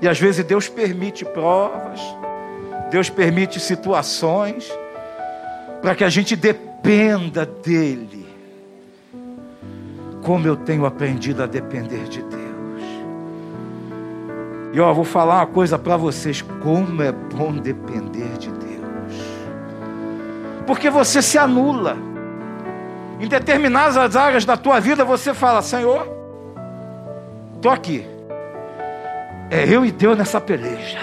E 0.01 0.09
às 0.09 0.19
vezes 0.19 0.45
Deus 0.45 0.69
permite 0.69 1.25
provas, 1.25 2.01
Deus 2.91 3.11
permite 3.11 3.61
situações, 3.61 4.71
para 5.83 5.95
que 5.95 6.05
a 6.05 6.09
gente 6.09 6.35
dependa 6.37 7.45
dele. 7.45 8.27
Como 10.23 10.47
eu 10.47 10.57
tenho 10.57 10.85
aprendido 10.85 11.43
a 11.43 11.47
depender 11.47 12.05
de 12.05 12.23
Deus. 12.23 12.41
E 14.73 14.81
ó, 14.81 14.93
vou 14.93 15.05
falar 15.05 15.37
uma 15.37 15.47
coisa 15.47 15.79
para 15.79 15.97
vocês: 15.97 16.43
como 16.63 17.03
é 17.03 17.11
bom 17.11 17.53
depender 17.53 18.37
de 18.39 18.51
Deus. 18.51 19.15
Porque 20.67 20.91
você 20.91 21.23
se 21.23 21.39
anula. 21.39 21.97
Em 23.19 23.27
determinadas 23.27 24.17
áreas 24.17 24.45
da 24.45 24.57
tua 24.57 24.79
vida 24.79 25.05
você 25.05 25.35
fala: 25.35 25.63
Senhor, 25.63 26.21
Estou 27.61 27.73
aqui. 27.73 28.07
É 29.51 29.65
eu 29.69 29.85
e 29.85 29.91
Deus 29.91 30.17
nessa 30.17 30.41
peleja. 30.41 30.99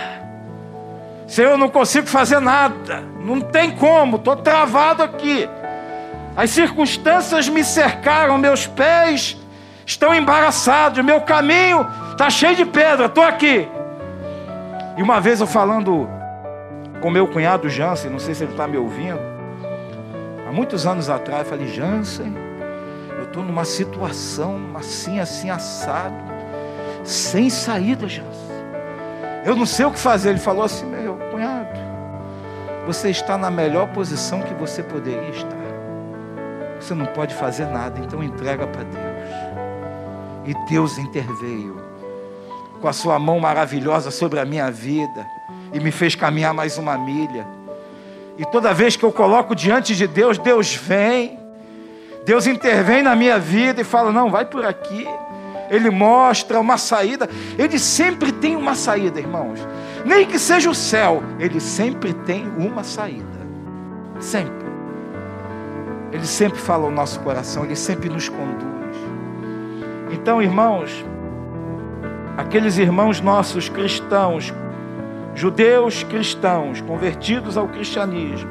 Senhor, 1.28 1.52
eu 1.52 1.58
não 1.58 1.70
consigo 1.70 2.08
fazer 2.08 2.40
nada. 2.40 3.04
Não 3.20 3.42
tem 3.42 3.72
como, 3.72 4.16
estou 4.16 4.38
travado 4.38 5.04
aqui. 5.04 5.48
As 6.36 6.52
circunstâncias 6.52 7.50
me 7.50 7.64
cercaram, 7.64 8.38
meus 8.38 8.66
pés 8.66 9.36
estão 9.86 10.14
embaraçados, 10.14 11.04
meu 11.04 11.22
caminho 11.22 11.86
está 12.12 12.30
cheio 12.30 12.56
de 12.56 12.66
pedra, 12.66 13.08
estou 13.08 13.24
aqui. 13.24 13.68
E 14.96 15.02
uma 15.02 15.20
vez 15.20 15.42
eu 15.42 15.48
falando 15.48 16.10
com 17.02 17.10
meu 17.10 17.28
cunhado 17.28 17.70
Jansen, 17.70 18.10
não 18.10 18.20
sei 18.20 18.34
se 18.34 18.44
ele 18.44 18.52
está 18.52 18.68
me 18.68 18.78
ouvindo, 18.78 19.20
há 20.48 20.52
muitos 20.52 20.88
anos 20.88 21.10
atrás, 21.10 21.44
eu 21.44 21.50
falei, 21.50 21.68
Jansen, 21.68 22.34
eu 23.18 23.24
estou 23.24 23.44
numa 23.44 23.66
situação 23.66 24.60
assim, 24.76 25.20
assim, 25.20 25.50
assado. 25.50 26.37
Sem 27.08 27.50
saída, 27.50 28.08
Jesus. 28.08 28.36
Eu 29.46 29.56
não 29.56 29.66
sei 29.66 29.86
o 29.86 29.92
que 29.92 30.00
fazer. 30.00 30.32
Ele 30.32 30.40
falou 30.40 30.64
assim: 30.64 30.86
meu 30.86 31.18
cunhado, 31.32 31.80
você 32.86 33.10
está 33.10 33.38
na 33.38 33.50
melhor 33.50 33.88
posição 33.88 34.42
que 34.42 34.54
você 34.54 34.84
poderia 34.84 35.30
estar. 35.30 35.56
Você 36.80 36.94
não 36.94 37.06
pode 37.06 37.34
fazer 37.34 37.66
nada, 37.66 38.00
então 38.00 38.22
entrega 38.22 38.68
para 38.68 38.84
Deus. 38.84 39.06
E 40.46 40.54
Deus 40.70 40.98
interveio 40.98 41.82
com 42.82 42.88
a 42.88 42.94
sua 42.94 43.18
mão 43.18 43.40
maravilhosa 43.40 44.12
sobre 44.12 44.40
a 44.40 44.46
minha 44.46 44.70
vida 44.70 45.26
e 45.74 45.80
me 45.80 45.92
fez 45.92 46.14
caminhar 46.14 46.54
mais 46.54 46.78
uma 46.78 46.98
milha. 46.98 47.48
E 48.38 48.46
toda 48.46 48.74
vez 48.74 48.96
que 48.96 49.04
eu 49.04 49.12
coloco 49.12 49.56
diante 49.56 49.96
de 49.96 50.08
Deus, 50.08 50.38
Deus 50.38 50.76
vem, 50.76 51.40
Deus 52.26 52.46
intervém 52.46 53.02
na 53.02 53.16
minha 53.16 53.40
vida 53.40 53.80
e 53.80 53.86
fala: 53.86 54.12
não, 54.12 54.30
vai 54.30 54.44
por 54.46 54.66
aqui. 54.66 55.08
Ele 55.70 55.90
mostra 55.90 56.60
uma 56.60 56.78
saída. 56.78 57.30
Ele 57.58 57.78
sempre 57.80 58.32
tem 58.32 58.56
uma 58.56 58.76
saída, 58.76 59.20
irmãos. 59.20 59.60
Nem 60.06 60.26
que 60.26 60.40
seja 60.40 60.70
o 60.70 60.76
céu, 60.76 61.22
ele 61.40 61.60
sempre 61.60 62.14
tem 62.14 62.48
uma 62.58 62.84
saída. 62.84 63.26
Sempre. 64.20 64.68
Ele 66.12 66.26
sempre 66.26 66.60
fala 66.60 66.86
ao 66.86 66.92
nosso 66.92 67.20
coração, 67.20 67.66
ele 67.66 67.76
sempre 67.76 68.10
nos 68.10 68.30
conduz. 68.30 68.96
Então, 70.12 70.42
irmãos, 70.42 71.06
aqueles 72.38 72.78
irmãos 72.78 73.20
nossos 73.20 73.68
cristãos, 73.68 74.54
judeus 75.36 76.04
cristãos, 76.04 76.80
convertidos 76.82 77.58
ao 77.58 77.68
cristianismo, 77.68 78.50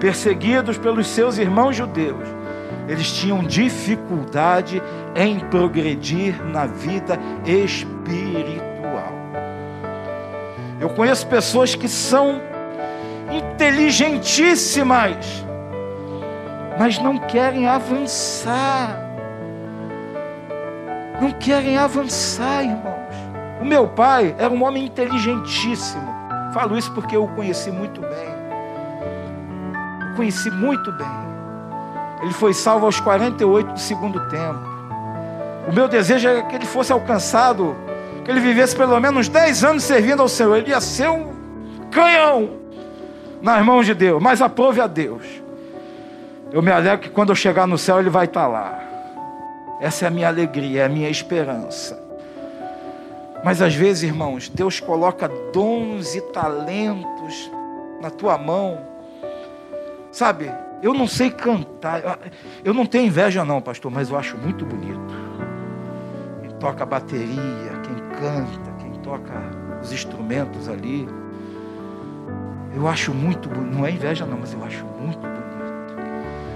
perseguidos 0.00 0.76
pelos 0.76 1.06
seus 1.06 1.38
irmãos 1.38 1.76
judeus, 1.76 2.28
eles 2.88 3.12
tinham 3.12 3.42
dificuldade 3.42 4.82
em 5.14 5.40
progredir 5.40 6.42
na 6.44 6.66
vida 6.66 7.18
espiritual. 7.44 9.12
Eu 10.80 10.88
conheço 10.90 11.26
pessoas 11.26 11.74
que 11.74 11.88
são 11.88 12.40
inteligentíssimas, 13.30 15.44
mas 16.78 16.98
não 16.98 17.18
querem 17.18 17.66
avançar. 17.66 19.04
Não 21.20 21.32
querem 21.32 21.78
avançar, 21.78 22.62
irmãos. 22.62 22.96
O 23.60 23.64
meu 23.64 23.88
pai 23.88 24.34
era 24.38 24.52
um 24.52 24.62
homem 24.62 24.84
inteligentíssimo. 24.84 26.14
Falo 26.52 26.76
isso 26.76 26.92
porque 26.92 27.16
eu 27.16 27.24
o 27.24 27.28
conheci 27.28 27.70
muito 27.70 28.02
bem. 28.02 28.36
Conheci 30.14 30.50
muito 30.50 30.92
bem. 30.92 31.35
Ele 32.22 32.32
foi 32.32 32.54
salvo 32.54 32.86
aos 32.86 32.98
48 33.00 33.72
do 33.72 33.78
segundo 33.78 34.20
tempo. 34.28 34.60
O 35.68 35.72
meu 35.72 35.88
desejo 35.88 36.28
é 36.28 36.42
que 36.42 36.54
ele 36.54 36.66
fosse 36.66 36.92
alcançado, 36.92 37.76
que 38.24 38.30
ele 38.30 38.40
vivesse 38.40 38.74
pelo 38.74 38.98
menos 39.00 39.28
10 39.28 39.64
anos 39.64 39.82
servindo 39.82 40.22
ao 40.22 40.28
Senhor. 40.28 40.56
Ele 40.56 40.70
ia 40.70 40.80
ser 40.80 41.08
um 41.08 41.34
canhão 41.90 42.50
nas 43.42 43.64
mãos 43.64 43.84
de 43.84 43.94
Deus, 43.94 44.22
mas 44.22 44.40
aprove 44.40 44.80
a 44.80 44.86
Deus. 44.86 45.24
Eu 46.52 46.62
me 46.62 46.70
alegro 46.70 47.00
que 47.00 47.10
quando 47.10 47.30
eu 47.30 47.34
chegar 47.34 47.66
no 47.66 47.76
céu 47.76 47.98
ele 47.98 48.10
vai 48.10 48.26
estar 48.26 48.46
lá. 48.46 48.80
Essa 49.80 50.06
é 50.06 50.08
a 50.08 50.10
minha 50.10 50.28
alegria, 50.28 50.82
é 50.82 50.84
a 50.86 50.88
minha 50.88 51.10
esperança. 51.10 52.00
Mas 53.44 53.60
às 53.60 53.74
vezes, 53.74 54.04
irmãos, 54.04 54.48
Deus 54.48 54.80
coloca 54.80 55.28
dons 55.52 56.14
e 56.14 56.20
talentos 56.20 57.50
na 58.00 58.10
tua 58.10 58.38
mão. 58.38 58.78
Sabe? 60.10 60.50
Eu 60.82 60.92
não 60.94 61.06
sei 61.06 61.30
cantar. 61.30 62.18
Eu 62.64 62.74
não 62.74 62.86
tenho 62.86 63.06
inveja, 63.06 63.44
não, 63.44 63.60
pastor, 63.60 63.90
mas 63.90 64.10
eu 64.10 64.18
acho 64.18 64.36
muito 64.36 64.64
bonito. 64.64 65.14
Quem 66.40 66.50
toca 66.58 66.84
bateria, 66.84 67.72
quem 67.82 67.96
canta, 68.18 68.72
quem 68.78 68.92
toca 69.02 69.32
os 69.82 69.92
instrumentos 69.92 70.68
ali. 70.68 71.08
Eu 72.74 72.86
acho 72.86 73.12
muito 73.12 73.48
bonito. 73.48 73.74
Não 73.74 73.86
é 73.86 73.90
inveja, 73.90 74.26
não, 74.26 74.38
mas 74.38 74.52
eu 74.52 74.62
acho 74.64 74.84
muito 75.00 75.18
bonito. 75.18 75.36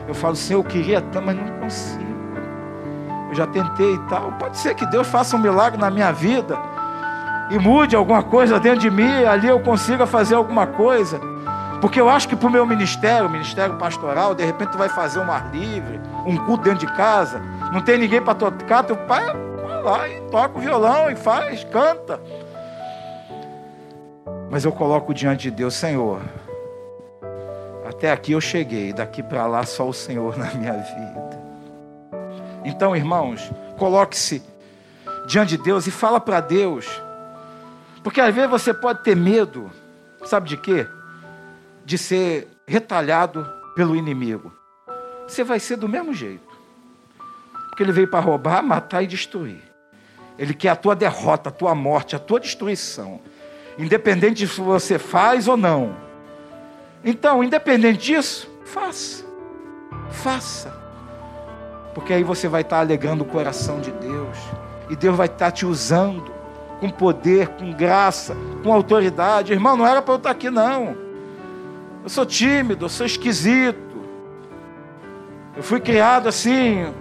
Eu 0.07 0.15
falo, 0.15 0.37
Senhor, 0.37 0.61
eu 0.61 0.65
queria 0.65 1.01
tanto, 1.01 1.27
mas 1.27 1.37
não 1.37 1.61
consigo. 1.61 2.11
Eu 3.29 3.35
já 3.35 3.47
tentei 3.47 3.95
e 3.95 3.99
tal. 4.09 4.33
Pode 4.33 4.59
ser 4.59 4.75
que 4.75 4.85
Deus 4.87 5.07
faça 5.07 5.37
um 5.37 5.39
milagre 5.39 5.81
na 5.81 5.91
minha 5.91 6.13
vida 6.13 6.59
e 7.51 7.59
mude 7.59 7.97
alguma 7.97 8.23
coisa 8.23 8.61
dentro 8.61 8.81
de 8.81 8.91
mim, 8.91 9.25
ali 9.25 9.49
eu 9.49 9.59
consiga 9.61 10.07
fazer 10.07 10.37
alguma 10.37 10.69
coisa. 10.69 11.21
Porque 11.81 12.01
eu 12.01 12.09
acho 12.09 12.29
que 12.29 12.37
para 12.37 12.49
o 12.49 12.51
meu 12.51 12.67
ministério, 12.67 13.29
ministério 13.29 13.77
pastoral, 13.77 14.35
de 14.35 14.45
repente 14.45 14.73
tu 14.73 14.79
vai 14.79 14.89
fazer 14.89 15.19
um 15.19 15.33
ar 15.33 15.51
livre, 15.51 15.99
um 16.27 16.37
culto 16.37 16.65
dentro 16.65 16.87
de 16.87 16.95
casa, 16.95 17.41
não 17.73 17.81
tem 17.81 17.97
ninguém 17.97 18.21
para 18.21 18.35
tocar, 18.35 18.83
teu 18.83 18.97
pai 18.97 19.25
vai 19.25 19.83
lá 19.83 20.09
e 20.09 20.21
toca 20.31 20.59
o 20.59 20.61
violão 20.61 21.11
e 21.11 21.17
faz, 21.17 21.65
canta. 21.65 22.21
Mas 24.51 24.65
eu 24.65 24.73
coloco 24.73 25.15
diante 25.15 25.43
de 25.43 25.51
Deus, 25.53 25.75
Senhor, 25.75 26.21
até 27.89 28.13
aqui 28.13 28.33
eu 28.33 28.41
cheguei, 28.41 28.93
daqui 28.93 29.23
para 29.23 29.47
lá 29.47 29.65
só 29.65 29.89
o 29.89 29.93
Senhor 29.93 30.37
na 30.37 30.47
minha 30.53 30.73
vida. 30.73 31.41
Então, 32.65 32.95
irmãos, 32.95 33.51
coloque-se 33.79 34.43
diante 35.27 35.57
de 35.57 35.63
Deus 35.63 35.87
e 35.87 35.91
fala 35.91 36.21
para 36.21 36.41
Deus, 36.41 36.87
porque 38.03 38.21
às 38.21 38.35
vezes 38.35 38.51
você 38.51 38.75
pode 38.75 39.03
ter 39.03 39.17
medo, 39.17 39.71
sabe 40.25 40.49
de 40.49 40.57
quê? 40.57 40.87
De 41.91 41.99
ser 41.99 42.47
retalhado 42.69 43.45
pelo 43.75 43.97
inimigo. 43.97 44.53
Você 45.27 45.43
vai 45.43 45.59
ser 45.59 45.75
do 45.75 45.89
mesmo 45.89 46.15
jeito. 46.15 46.49
Porque 47.69 47.83
ele 47.83 47.91
veio 47.91 48.07
para 48.07 48.21
roubar, 48.21 48.63
matar 48.63 49.03
e 49.03 49.09
destruir. 49.09 49.61
Ele 50.39 50.55
quer 50.55 50.69
a 50.69 50.77
tua 50.77 50.95
derrota, 50.95 51.49
a 51.49 51.53
tua 51.53 51.75
morte, 51.75 52.15
a 52.15 52.19
tua 52.21 52.39
destruição. 52.39 53.21
Independente 53.77 54.47
de 54.47 54.47
se 54.47 54.61
você 54.61 55.01
faz 55.01 55.49
ou 55.49 55.57
não. 55.57 55.97
Então, 57.05 57.43
independente 57.43 57.99
disso, 57.99 58.49
faça. 58.65 59.25
Faça. 60.13 60.73
Porque 61.93 62.13
aí 62.13 62.23
você 62.23 62.47
vai 62.47 62.61
estar 62.61 62.79
alegrando 62.79 63.25
o 63.25 63.27
coração 63.27 63.81
de 63.81 63.91
Deus. 63.91 64.39
E 64.89 64.95
Deus 64.95 65.17
vai 65.17 65.27
estar 65.27 65.51
te 65.51 65.67
usando 65.67 66.33
com 66.79 66.89
poder, 66.89 67.49
com 67.49 67.73
graça, 67.73 68.37
com 68.63 68.73
autoridade. 68.73 69.53
Irmão, 69.53 69.77
não 69.77 69.85
era 69.85 70.01
para 70.01 70.15
eu 70.15 70.19
estar 70.19 70.31
aqui, 70.31 70.51
não. 70.51 71.10
Eu 72.03 72.09
sou 72.09 72.25
tímido, 72.25 72.85
eu 72.85 72.89
sou 72.89 73.05
esquisito. 73.05 73.79
Eu 75.57 75.63
fui 75.63 75.81
criado 75.81 76.29
assim, 76.29 76.93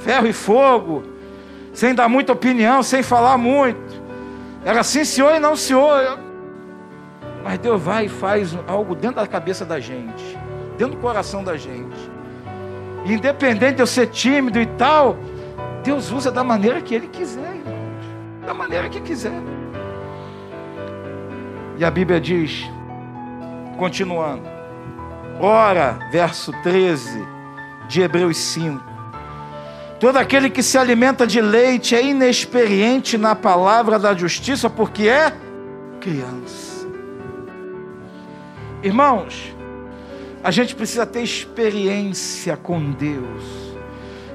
ferro 0.00 0.26
e 0.26 0.32
fogo, 0.32 1.02
sem 1.72 1.94
dar 1.94 2.08
muita 2.08 2.32
opinião, 2.32 2.82
sem 2.82 3.02
falar 3.02 3.38
muito. 3.38 4.02
Era 4.64 4.80
assim, 4.80 5.04
senhor 5.04 5.34
e 5.34 5.38
não 5.38 5.56
senhor. 5.56 6.18
Mas 7.42 7.58
Deus 7.58 7.80
vai 7.80 8.06
e 8.06 8.08
faz 8.08 8.56
algo 8.66 8.94
dentro 8.94 9.16
da 9.16 9.26
cabeça 9.26 9.64
da 9.64 9.80
gente, 9.80 10.36
dentro 10.76 10.96
do 10.96 11.00
coração 11.00 11.42
da 11.42 11.56
gente. 11.56 11.96
Independente 13.06 13.76
de 13.76 13.82
eu 13.82 13.86
ser 13.86 14.08
tímido 14.08 14.60
e 14.60 14.66
tal, 14.66 15.16
Deus 15.82 16.10
usa 16.10 16.30
da 16.30 16.44
maneira 16.44 16.80
que 16.82 16.94
Ele 16.94 17.06
quiser, 17.06 17.54
irmãos. 17.54 18.44
Da 18.44 18.52
maneira 18.52 18.88
que 18.88 19.00
quiser. 19.00 19.40
E 21.78 21.84
a 21.84 21.90
Bíblia 21.90 22.20
diz 22.20 22.68
Continuando. 23.78 24.42
Ora, 25.38 26.00
verso 26.10 26.52
13 26.64 27.24
de 27.88 28.00
Hebreus 28.02 28.36
5. 28.36 28.82
Todo 30.00 30.16
aquele 30.16 30.50
que 30.50 30.64
se 30.64 30.76
alimenta 30.76 31.24
de 31.24 31.40
leite 31.40 31.94
é 31.94 32.04
inexperiente 32.04 33.16
na 33.16 33.36
palavra 33.36 33.96
da 33.96 34.14
justiça, 34.14 34.68
porque 34.68 35.08
é 35.08 35.32
criança. 36.00 36.88
Irmãos, 38.82 39.54
a 40.42 40.50
gente 40.50 40.74
precisa 40.74 41.06
ter 41.06 41.22
experiência 41.22 42.56
com 42.56 42.90
Deus, 42.90 43.76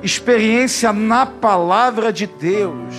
experiência 0.02 0.94
na 0.94 1.26
palavra 1.26 2.14
de 2.14 2.28
Deus. 2.28 2.96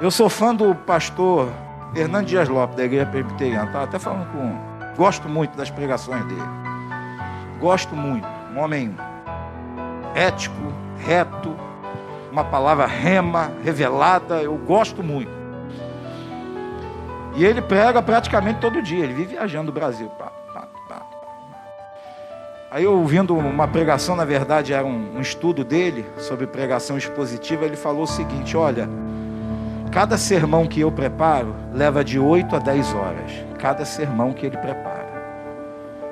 Eu 0.00 0.10
sou 0.10 0.28
fã 0.28 0.54
do 0.54 0.74
pastor 0.74 1.50
Fernando 1.92 2.26
Dias 2.26 2.48
Lopes, 2.48 2.76
da 2.76 2.84
Igreja 2.84 3.06
Presbiteriana. 3.06 3.66
Estava 3.66 3.84
até 3.84 3.98
falando 3.98 4.30
com. 4.32 4.94
Gosto 4.96 5.28
muito 5.28 5.56
das 5.56 5.70
pregações 5.70 6.24
dele. 6.26 6.42
Gosto 7.60 7.94
muito. 7.94 8.26
Um 8.54 8.60
homem 8.60 8.96
ético, 10.14 10.72
reto, 10.98 11.54
uma 12.30 12.44
palavra 12.44 12.86
rema, 12.86 13.52
revelada. 13.62 14.42
Eu 14.42 14.56
gosto 14.56 15.02
muito. 15.02 15.30
E 17.36 17.44
ele 17.44 17.62
prega 17.62 18.02
praticamente 18.02 18.60
todo 18.60 18.82
dia. 18.82 19.04
Ele 19.04 19.14
vive 19.14 19.34
viajando 19.34 19.70
o 19.70 19.74
Brasil. 19.74 20.10
Aí 22.70 22.86
ouvindo 22.86 23.34
uma 23.34 23.66
pregação, 23.66 24.14
na 24.14 24.26
verdade 24.26 24.74
era 24.74 24.84
um, 24.84 25.16
um 25.16 25.20
estudo 25.22 25.64
dele 25.64 26.04
sobre 26.18 26.46
pregação 26.46 26.98
expositiva, 26.98 27.64
ele 27.64 27.76
falou 27.76 28.02
o 28.02 28.06
seguinte: 28.06 28.56
olha, 28.58 28.86
Cada 29.90 30.18
sermão 30.18 30.66
que 30.66 30.80
eu 30.80 30.92
preparo 30.92 31.54
leva 31.72 32.04
de 32.04 32.18
8 32.18 32.56
a 32.56 32.58
10 32.58 32.94
horas. 32.94 33.32
Cada 33.58 33.84
sermão 33.84 34.32
que 34.32 34.44
ele 34.44 34.56
prepara. 34.56 35.08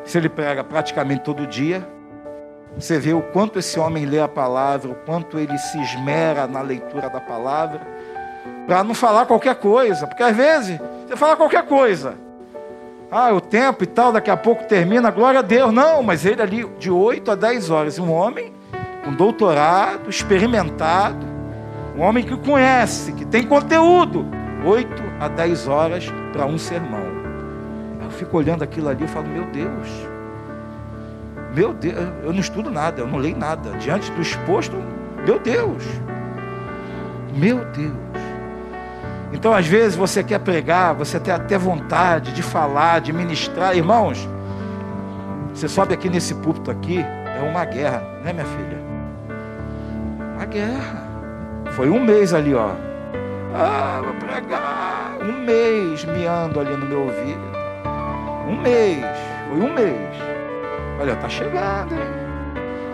Se 0.05 0.17
ele 0.17 0.29
prega 0.29 0.65
praticamente 0.65 1.23
todo 1.23 1.47
dia, 1.47 1.87
você 2.77 2.99
vê 2.99 3.13
o 3.13 3.21
quanto 3.21 3.59
esse 3.59 3.79
homem 3.79 4.07
lê 4.07 4.21
a 4.21 4.29
palavra, 4.29 4.91
o 4.91 4.95
quanto 4.95 5.39
ele 5.39 5.57
se 5.59 5.81
esmera 5.81 6.47
na 6.47 6.63
leitura 6.63 7.11
da 7.11 7.21
palavra. 7.21 7.81
Para 8.67 8.83
não 8.83 8.95
falar 8.95 9.27
qualquer 9.27 9.57
coisa, 9.57 10.07
porque 10.07 10.23
às 10.23 10.37
vezes 10.37 10.81
você 11.07 11.17
fala 11.17 11.37
qualquer 11.37 11.65
coisa. 11.67 12.15
Ah, 13.11 13.33
o 13.33 13.41
tempo 13.41 13.85
e 13.85 13.87
tal, 13.87 14.11
daqui 14.11 14.31
a 14.31 14.37
pouco 14.37 14.65
termina, 14.65 15.11
glória 15.11 15.41
a 15.41 15.43
Deus. 15.43 15.73
Não, 15.73 16.03
mas 16.03 16.25
ele 16.25 16.43
ali 16.43 16.65
de 16.79 16.91
8 16.91 17.31
a 17.31 17.35
10 17.35 17.71
horas, 17.71 17.99
um 17.99 18.11
homem 18.11 18.53
com 19.05 19.13
doutorado, 19.13 20.11
experimentado, 20.11 21.36
um 21.97 22.03
homem 22.03 22.23
que 22.23 22.37
conhece, 22.37 23.13
que 23.13 23.25
tem 23.25 23.47
conteúdo. 23.47 24.27
8 24.65 25.03
a 25.21 25.29
10 25.29 25.69
horas 25.69 26.13
para 26.33 26.45
um 26.45 26.59
sermão. 26.59 27.07
Eu 28.03 28.11
fico 28.11 28.37
olhando 28.37 28.63
aquilo 28.63 28.89
ali 28.89 29.05
e 29.05 29.09
falo, 29.09 29.29
meu 29.29 29.45
Deus, 29.47 29.89
meu 31.55 31.73
Deus, 31.73 31.97
eu 32.23 32.33
não 32.33 32.41
estudo 32.41 32.71
nada, 32.71 33.01
eu 33.01 33.07
não 33.07 33.19
leio 33.19 33.37
nada. 33.37 33.71
Diante 33.79 34.11
do 34.13 34.21
exposto, 34.21 34.77
meu 35.25 35.39
Deus, 35.39 35.83
meu 37.35 37.65
Deus. 37.67 37.95
Então, 39.33 39.53
às 39.53 39.67
vezes, 39.67 39.97
você 39.97 40.23
quer 40.23 40.39
pregar, 40.41 40.95
você 40.95 41.19
tem 41.19 41.33
até 41.33 41.59
vontade 41.59 42.33
de 42.33 42.43
falar, 42.43 43.01
de 43.01 43.13
ministrar. 43.13 43.77
Irmãos, 43.77 44.29
você 45.53 45.69
sobe 45.69 45.95
aqui 45.95 46.09
nesse 46.09 46.35
púlpito 46.35 46.71
aqui, 46.71 46.99
é 46.99 47.43
uma 47.43 47.65
guerra, 47.65 48.03
né, 48.23 48.33
minha 48.33 48.47
filha? 48.47 48.79
Uma 50.37 50.45
guerra. 50.45 51.06
Foi 51.73 51.91
um 51.91 52.01
mês 52.03 52.33
ali, 52.33 52.55
ó. 52.55 52.71
Ah, 53.55 54.01
vou 54.03 54.15
pregar. 54.15 55.19
Um 55.21 55.45
mês 55.45 56.05
miando 56.05 56.61
ali 56.61 56.77
no 56.77 56.87
meu 56.87 57.03
ouvido. 57.03 57.41
Um 58.47 58.61
mês. 58.61 59.05
Foi 59.49 59.59
um 59.59 59.73
mês. 59.73 60.17
Olha, 61.01 61.17
tá 61.17 61.29
chegando, 61.29 61.95
hein? 61.95 62.01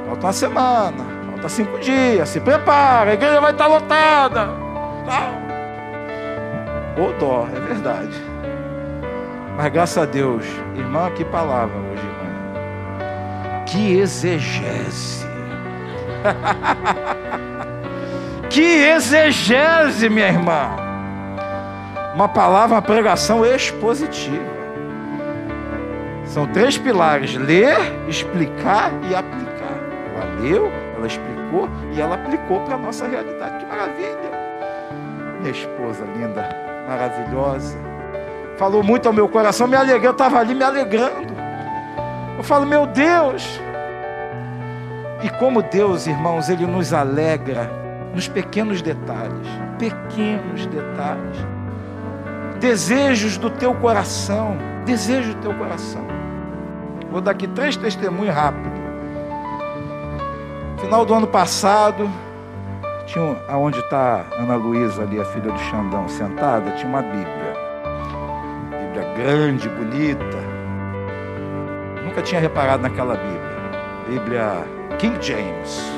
Falta 0.07 0.27
uma 0.27 0.33
semana. 0.33 1.05
Falta 1.31 1.49
cinco 1.49 1.79
dias. 1.79 2.29
Se 2.29 2.41
prepara, 2.41 3.11
a 3.11 3.15
igreja 3.15 3.41
vai 3.41 3.53
estar 3.53 3.67
lotada. 3.67 4.49
Tal. 5.07 5.43
Ô 7.05 7.13
dó, 7.19 7.49
é 7.55 7.61
verdade. 7.61 8.33
Mas 9.57 9.73
graças 9.73 9.99
a 9.99 10.07
Deus, 10.07 10.45
irmã, 10.77 11.11
que 11.11 11.25
palavra 11.25 11.77
hoje, 11.77 12.03
irmã. 12.03 13.65
Que 13.67 13.99
exegese. 13.99 15.27
que 18.53 18.61
exegese, 18.61 20.11
minha 20.11 20.29
irmã. 20.29 20.77
Uma 22.15 22.29
palavra, 22.29 22.77
uma 22.77 22.83
pregação 22.83 23.45
expositiva. 23.45 24.53
São 26.27 26.47
três 26.47 26.77
pilares: 26.77 27.35
ler, 27.35 27.77
explicar 28.07 28.93
e 29.09 29.15
aplicar. 29.15 29.73
Ela 30.15 30.41
leu, 30.41 30.71
ela 30.97 31.07
explicou 31.07 31.69
e 31.93 32.01
ela 32.01 32.15
aplicou 32.15 32.61
para 32.61 32.75
a 32.75 32.79
nossa 32.79 33.09
realidade. 33.09 33.65
Que 33.65 33.67
maravilha! 33.67 34.33
Minha 35.41 35.51
esposa 35.51 36.05
linda 36.15 36.49
maravilhosa. 36.87 37.79
Falou 38.59 38.83
muito 38.83 39.07
ao 39.07 39.15
meu 39.15 39.29
coração, 39.29 39.67
me 39.67 39.77
alegrei, 39.77 40.07
eu 40.07 40.13
estava 40.13 40.39
ali 40.39 40.55
me 40.55 40.63
alegrando. 40.63 41.33
Eu 42.37 42.45
falo, 42.45 42.67
meu 42.67 42.87
Deus. 42.87 43.59
E 45.23 45.31
como 45.31 45.63
Deus, 45.63 46.07
irmãos, 46.07 46.51
Ele 46.51 46.67
nos 46.67 46.93
alegra 46.93 47.82
nos 48.15 48.29
pequenos 48.29 48.83
detalhes 48.83 49.49
pequenos 49.83 50.67
detalhes. 50.67 51.47
Desejos 52.61 53.37
do 53.37 53.51
teu 53.51 53.75
coração. 53.75 54.57
Desejo 54.85 55.35
do 55.35 55.41
teu 55.41 55.55
coração. 55.55 56.07
Vou 57.11 57.21
dar 57.21 57.33
aqui 57.33 57.49
três 57.49 57.77
testemunhos 57.77 58.35
rápidos. 58.35 58.71
Final 60.81 61.05
do 61.05 61.15
ano 61.15 61.27
passado, 61.27 62.09
tinha 63.07 63.37
aonde 63.49 63.79
está 63.79 64.25
Ana 64.39 64.57
Luísa 64.57 65.03
ali, 65.03 65.21
a 65.21 65.25
filha 65.25 65.53
do 65.53 65.59
Xandão, 65.59 66.09
sentada, 66.09 66.73
tinha 66.73 66.89
uma 66.89 67.03
Bíblia. 67.03 67.57
Bíblia 68.71 69.15
grande, 69.15 69.69
bonita. 69.69 70.39
Nunca 72.05 72.23
tinha 72.23 72.41
reparado 72.41 72.83
naquela 72.83 73.15
Bíblia. 73.15 73.43
Bíblia 74.09 74.65
King 74.99 75.17
James. 75.21 75.93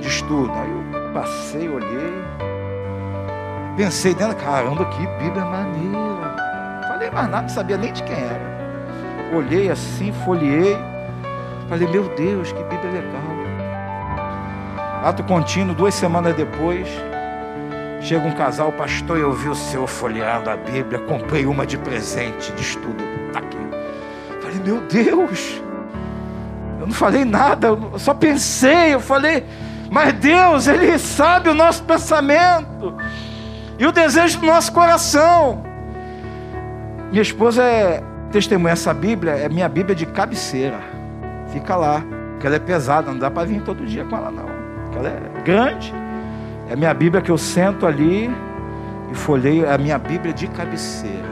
De 0.00 0.08
estudo. 0.08 0.52
Aí 0.52 0.81
passei, 1.12 1.68
olhei. 1.68 2.12
Pensei 3.76 4.14
dentro, 4.14 4.36
caramba, 4.36 4.84
que 4.86 5.06
Bíblia 5.22 5.44
maneira. 5.44 6.82
Falei 6.88 7.10
mais 7.10 7.28
nada, 7.30 7.42
não 7.42 7.48
sabia 7.48 7.76
nem 7.76 7.92
de 7.92 8.02
quem 8.02 8.16
era. 8.16 8.52
Olhei 9.34 9.70
assim, 9.70 10.12
folheei. 10.24 10.76
Falei, 11.68 11.88
meu 11.88 12.08
Deus, 12.14 12.52
que 12.52 12.62
Bíblia 12.64 12.92
legal. 12.92 13.22
Ato 15.02 15.24
contínuo, 15.24 15.74
duas 15.74 15.94
semanas 15.94 16.36
depois, 16.36 16.86
chega 18.00 18.24
um 18.24 18.32
casal, 18.32 18.70
pastor, 18.70 19.18
eu 19.18 19.32
vi 19.32 19.48
o 19.48 19.54
senhor 19.54 19.88
folheando 19.88 20.48
a 20.48 20.56
Bíblia, 20.56 21.00
comprei 21.00 21.44
uma 21.44 21.66
de 21.66 21.76
presente, 21.76 22.52
de 22.52 22.62
estudo. 22.62 23.02
Tá 23.32 23.40
aqui. 23.40 23.58
Falei, 24.40 24.60
meu 24.64 24.80
Deus, 24.82 25.60
eu 26.78 26.86
não 26.86 26.94
falei 26.94 27.24
nada, 27.24 27.68
eu 27.68 27.98
só 27.98 28.14
pensei, 28.14 28.94
eu 28.94 29.00
falei, 29.00 29.44
mas 29.92 30.14
Deus, 30.14 30.66
Ele 30.66 30.98
sabe 30.98 31.50
o 31.50 31.54
nosso 31.54 31.84
pensamento 31.84 32.96
e 33.78 33.84
o 33.84 33.92
desejo 33.92 34.40
do 34.40 34.46
nosso 34.46 34.72
coração. 34.72 35.62
Minha 37.10 37.20
esposa 37.20 37.62
é 37.62 38.02
testemunha, 38.30 38.72
essa 38.72 38.94
Bíblia 38.94 39.32
é 39.32 39.50
minha 39.50 39.68
Bíblia 39.68 39.94
de 39.94 40.06
cabeceira. 40.06 40.80
Fica 41.48 41.76
lá, 41.76 42.02
porque 42.30 42.46
ela 42.46 42.56
é 42.56 42.58
pesada, 42.58 43.10
não 43.10 43.18
dá 43.18 43.30
para 43.30 43.46
vir 43.46 43.60
todo 43.60 43.84
dia 43.84 44.02
com 44.06 44.16
ela 44.16 44.30
não 44.30 44.50
ela 44.96 45.08
é 45.08 45.42
grande. 45.42 45.92
É 46.70 46.74
minha 46.76 46.94
Bíblia 46.94 47.20
que 47.20 47.30
eu 47.30 47.36
sento 47.36 47.86
ali 47.86 48.30
e 49.10 49.14
folheio, 49.14 49.66
é 49.66 49.74
a 49.74 49.78
minha 49.78 49.98
Bíblia 49.98 50.32
de 50.32 50.46
cabeceira. 50.48 51.30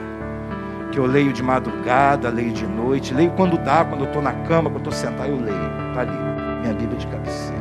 Que 0.93 0.99
eu 0.99 1.07
leio 1.07 1.33
de 1.33 1.43
madrugada, 1.43 2.29
leio 2.29 2.53
de 2.53 2.67
noite, 2.67 3.15
leio 3.15 3.31
quando 3.31 3.57
dá, 3.57 3.85
quando 3.85 4.03
eu 4.03 4.07
estou 4.09 4.21
na 4.21 4.33
cama, 4.33 4.69
quando 4.69 4.87
eu 4.87 4.91
estou 4.91 4.93
sentado, 4.93 5.31
eu 5.31 5.41
leio. 5.41 5.89
Está 5.89 6.01
ali, 6.01 6.61
minha 6.61 6.75
Bíblia 6.75 6.99
de 6.99 7.07
cabeceira. 7.07 7.60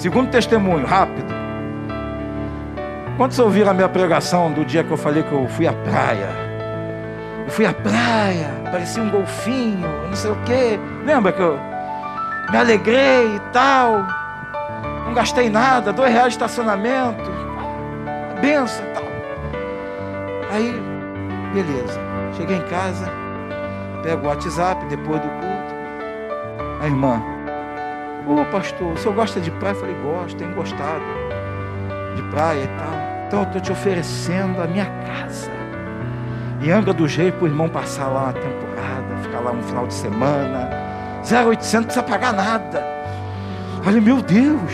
Segundo 0.00 0.30
testemunho, 0.30 0.86
rápido. 0.86 1.30
Quantos 3.18 3.38
ouviram 3.38 3.72
a 3.72 3.74
minha 3.74 3.88
pregação 3.88 4.50
do 4.50 4.64
dia 4.64 4.82
que 4.82 4.90
eu 4.90 4.96
falei 4.96 5.22
que 5.22 5.30
eu 5.30 5.46
fui 5.46 5.66
à 5.66 5.74
praia? 5.74 6.30
Eu 7.44 7.50
fui 7.50 7.66
à 7.66 7.74
praia, 7.74 8.48
parecia 8.72 9.02
um 9.02 9.10
golfinho, 9.10 9.86
não 10.08 10.16
sei 10.16 10.30
o 10.30 10.36
quê. 10.46 10.80
Lembra 11.04 11.32
que 11.32 11.42
eu 11.42 11.60
me 12.50 12.56
alegrei 12.56 13.36
e 13.36 13.40
tal? 13.52 14.06
não 15.04 15.12
gastei 15.12 15.50
nada, 15.50 15.92
dois 15.92 16.10
reais 16.10 16.28
de 16.28 16.36
estacionamento, 16.36 17.30
benção 18.40 18.82
e 18.86 18.94
tal. 18.94 19.04
Aí, 20.50 20.82
beleza. 21.52 22.00
Cheguei 22.38 22.56
em 22.56 22.66
casa, 22.68 23.06
pego 24.02 24.24
o 24.24 24.28
WhatsApp 24.28 24.82
depois 24.86 25.20
do 25.20 25.28
culto. 25.28 25.74
A 26.80 26.86
irmã, 26.86 27.22
ô 28.26 28.44
pastor, 28.46 28.92
o 28.92 28.96
senhor 28.96 29.14
gosta 29.14 29.40
de 29.40 29.50
praia? 29.50 29.74
Eu 29.74 29.80
falei, 29.80 29.96
gosto, 30.02 30.36
tenho 30.36 30.54
gostado 30.54 31.04
de 32.16 32.22
praia 32.24 32.64
e 32.64 32.68
tal. 32.68 33.26
Então 33.26 33.40
eu 33.40 33.46
estou 33.46 33.60
te 33.60 33.72
oferecendo 33.72 34.60
a 34.60 34.66
minha 34.66 34.86
casa. 35.06 35.50
E 36.60 36.70
anga 36.70 36.92
do 36.92 37.08
jeito 37.08 37.38
para 37.38 37.44
o 37.44 37.48
irmão 37.48 37.68
passar 37.68 38.08
lá 38.08 38.24
uma 38.24 38.32
temporada, 38.32 39.16
ficar 39.22 39.40
lá 39.40 39.52
um 39.52 39.62
final 39.62 39.86
de 39.86 39.94
semana. 39.94 40.68
0800 41.22 41.72
não 41.72 41.82
precisa 41.84 42.02
pagar 42.02 42.32
nada. 42.32 42.84
Falei, 43.82 44.00
meu 44.00 44.20
Deus, 44.20 44.72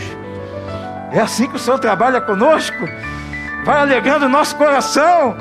é 1.11 1.19
assim 1.19 1.47
que 1.47 1.55
o 1.55 1.59
Senhor 1.59 1.79
trabalha 1.79 2.19
conosco? 2.19 2.77
Vai 3.63 3.79
alegando 3.79 4.25
o 4.25 4.29
nosso 4.29 4.55
coração. 4.55 5.35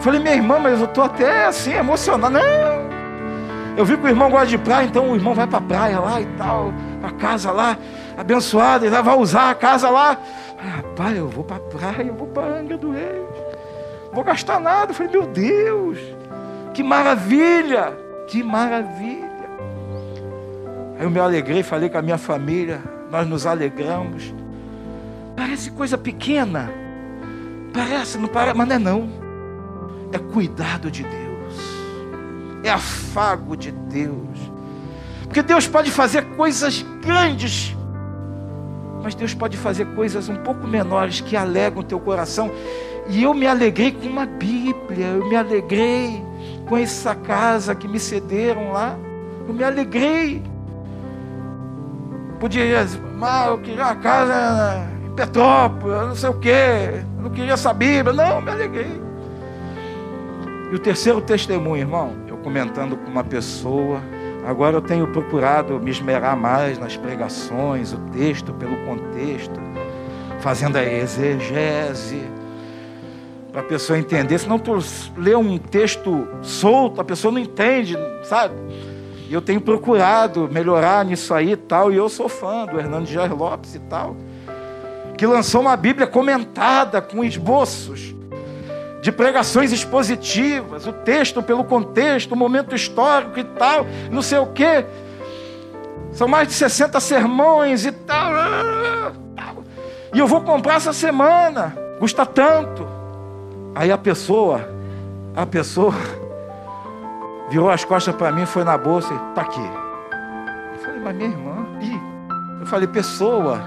Falei, 0.00 0.20
minha 0.20 0.34
irmã, 0.34 0.58
mas 0.58 0.80
eu 0.80 0.86
estou 0.86 1.04
até 1.04 1.46
assim 1.46 1.72
emocionado. 1.72 2.34
Não! 2.34 2.86
Eu 3.76 3.84
vi 3.84 3.96
que 3.96 4.04
o 4.04 4.08
irmão 4.08 4.30
gosta 4.30 4.46
de 4.46 4.58
praia, 4.58 4.86
então 4.86 5.10
o 5.10 5.14
irmão 5.14 5.34
vai 5.34 5.46
para 5.46 5.58
a 5.58 5.62
praia 5.62 6.00
lá 6.00 6.20
e 6.20 6.26
tal, 6.38 6.72
a 7.08 7.12
casa 7.12 7.50
lá, 7.50 7.78
abençoada, 8.16 8.86
ele 8.86 9.02
vai 9.02 9.16
usar 9.16 9.50
a 9.50 9.54
casa 9.54 9.88
lá. 9.90 10.18
Rapaz, 10.58 11.16
eu 11.16 11.28
vou 11.28 11.44
para 11.44 11.56
a 11.56 11.60
praia, 11.60 12.06
eu 12.06 12.14
vou 12.14 12.28
para 12.28 12.58
Angra 12.58 12.76
do 12.76 12.90
Rei. 12.90 13.24
Não 14.06 14.14
vou 14.14 14.24
gastar 14.24 14.58
nada. 14.58 14.90
Eu 14.90 14.94
falei, 14.94 15.12
meu 15.12 15.26
Deus, 15.26 15.98
que 16.72 16.82
maravilha, 16.82 17.92
que 18.26 18.42
maravilha. 18.42 19.26
Aí 20.98 21.04
eu 21.04 21.10
me 21.10 21.20
alegrei, 21.20 21.62
falei 21.62 21.88
com 21.88 21.98
a 21.98 22.02
minha 22.02 22.18
família, 22.18 22.80
nós 23.10 23.26
nos 23.26 23.46
alegramos. 23.46 24.34
Parece 25.36 25.70
coisa 25.70 25.98
pequena. 25.98 26.70
Parece, 27.72 28.16
não 28.16 28.28
parece, 28.28 28.56
mas 28.56 28.68
não 28.68 28.76
é 28.76 28.78
não. 28.78 29.08
É 30.12 30.18
cuidado 30.18 30.90
de 30.90 31.02
Deus. 31.02 31.76
É 32.64 32.70
afago 32.70 33.56
de 33.56 33.70
Deus. 33.70 34.45
Porque 35.26 35.42
Deus 35.42 35.66
pode 35.66 35.90
fazer 35.90 36.22
coisas 36.36 36.84
grandes, 37.02 37.76
mas 39.02 39.14
Deus 39.14 39.34
pode 39.34 39.56
fazer 39.56 39.86
coisas 39.94 40.28
um 40.28 40.36
pouco 40.36 40.66
menores 40.66 41.20
que 41.20 41.36
alegram 41.36 41.80
o 41.80 41.84
teu 41.84 42.00
coração. 42.00 42.50
E 43.08 43.22
eu 43.22 43.32
me 43.34 43.46
alegrei 43.46 43.92
com 43.92 44.06
uma 44.06 44.26
Bíblia, 44.26 45.06
eu 45.06 45.28
me 45.28 45.36
alegrei 45.36 46.22
com 46.68 46.76
essa 46.76 47.14
casa 47.14 47.74
que 47.74 47.86
me 47.86 48.00
cederam 48.00 48.72
lá. 48.72 48.96
Eu 49.46 49.54
me 49.54 49.62
alegrei. 49.62 50.42
Podia 52.40 52.84
dizer, 52.84 53.00
mas 53.16 53.48
eu 53.48 53.58
queria 53.58 53.84
uma 53.84 53.96
casa 53.96 54.86
Petrópolis, 55.14 56.08
não 56.08 56.14
sei 56.14 56.28
o 56.28 56.34
quê, 56.34 57.04
eu 57.16 57.22
não 57.22 57.30
queria 57.30 57.54
essa 57.54 57.72
Bíblia. 57.72 58.12
Não, 58.12 58.42
me 58.42 58.50
alegrei. 58.50 59.00
E 60.70 60.74
o 60.74 60.78
terceiro 60.78 61.20
testemunho, 61.20 61.80
irmão, 61.82 62.12
eu 62.26 62.36
comentando 62.38 62.96
com 62.96 63.10
uma 63.10 63.22
pessoa, 63.22 64.00
agora 64.46 64.76
eu 64.76 64.80
tenho 64.80 65.08
procurado 65.08 65.80
me 65.80 65.90
esmerar 65.90 66.36
mais 66.36 66.78
nas 66.78 66.96
pregações, 66.96 67.92
o 67.92 67.98
texto 68.12 68.52
pelo 68.54 68.76
contexto, 68.86 69.60
fazendo 70.38 70.76
a 70.76 70.84
exegese, 70.84 72.22
para 73.50 73.60
a 73.60 73.64
pessoa 73.64 73.98
entender. 73.98 74.38
Senão 74.38 74.56
tu 74.56 74.78
lê 75.16 75.34
um 75.34 75.58
texto 75.58 76.28
solto, 76.42 77.00
a 77.00 77.04
pessoa 77.04 77.32
não 77.32 77.40
entende, 77.40 77.96
sabe? 78.22 78.54
E 79.28 79.34
eu 79.34 79.42
tenho 79.42 79.60
procurado 79.60 80.48
melhorar 80.48 81.04
nisso 81.04 81.34
aí 81.34 81.52
e 81.52 81.56
tal, 81.56 81.92
e 81.92 81.96
eu 81.96 82.08
sou 82.08 82.28
fã 82.28 82.66
do 82.66 82.78
Hernando 82.78 83.06
Jair 83.06 83.34
Lopes 83.34 83.74
e 83.74 83.80
tal, 83.80 84.16
que 85.18 85.26
lançou 85.26 85.62
uma 85.62 85.76
Bíblia 85.76 86.06
comentada 86.06 87.02
com 87.02 87.24
esboços 87.24 88.05
de 89.06 89.12
pregações 89.12 89.70
expositivas, 89.70 90.84
o 90.84 90.92
texto 90.92 91.40
pelo 91.40 91.62
contexto, 91.62 92.32
o 92.32 92.36
momento 92.36 92.74
histórico 92.74 93.38
e 93.38 93.44
tal, 93.44 93.86
não 94.10 94.20
sei 94.20 94.38
o 94.38 94.46
quê. 94.46 94.84
São 96.10 96.26
mais 96.26 96.48
de 96.48 96.54
60 96.54 96.98
sermões 96.98 97.86
e 97.86 97.92
tal. 97.92 98.32
E 100.12 100.18
eu 100.18 100.26
vou 100.26 100.40
comprar 100.40 100.74
essa 100.74 100.92
semana, 100.92 101.72
custa 102.00 102.26
tanto. 102.26 102.84
Aí 103.76 103.92
a 103.92 103.96
pessoa, 103.96 104.68
a 105.36 105.46
pessoa 105.46 105.94
virou 107.48 107.70
as 107.70 107.84
costas 107.84 108.12
para 108.12 108.32
mim, 108.32 108.44
foi 108.44 108.64
na 108.64 108.76
bolsa 108.76 109.14
e 109.14 109.34
tá 109.36 109.42
aqui. 109.42 109.70
Eu 110.72 110.78
falei, 110.80 111.00
mas 111.00 111.14
minha 111.14 111.30
irmã, 111.30 111.64
Ih. 111.80 112.00
eu 112.58 112.66
falei, 112.66 112.88
pessoa. 112.88 113.60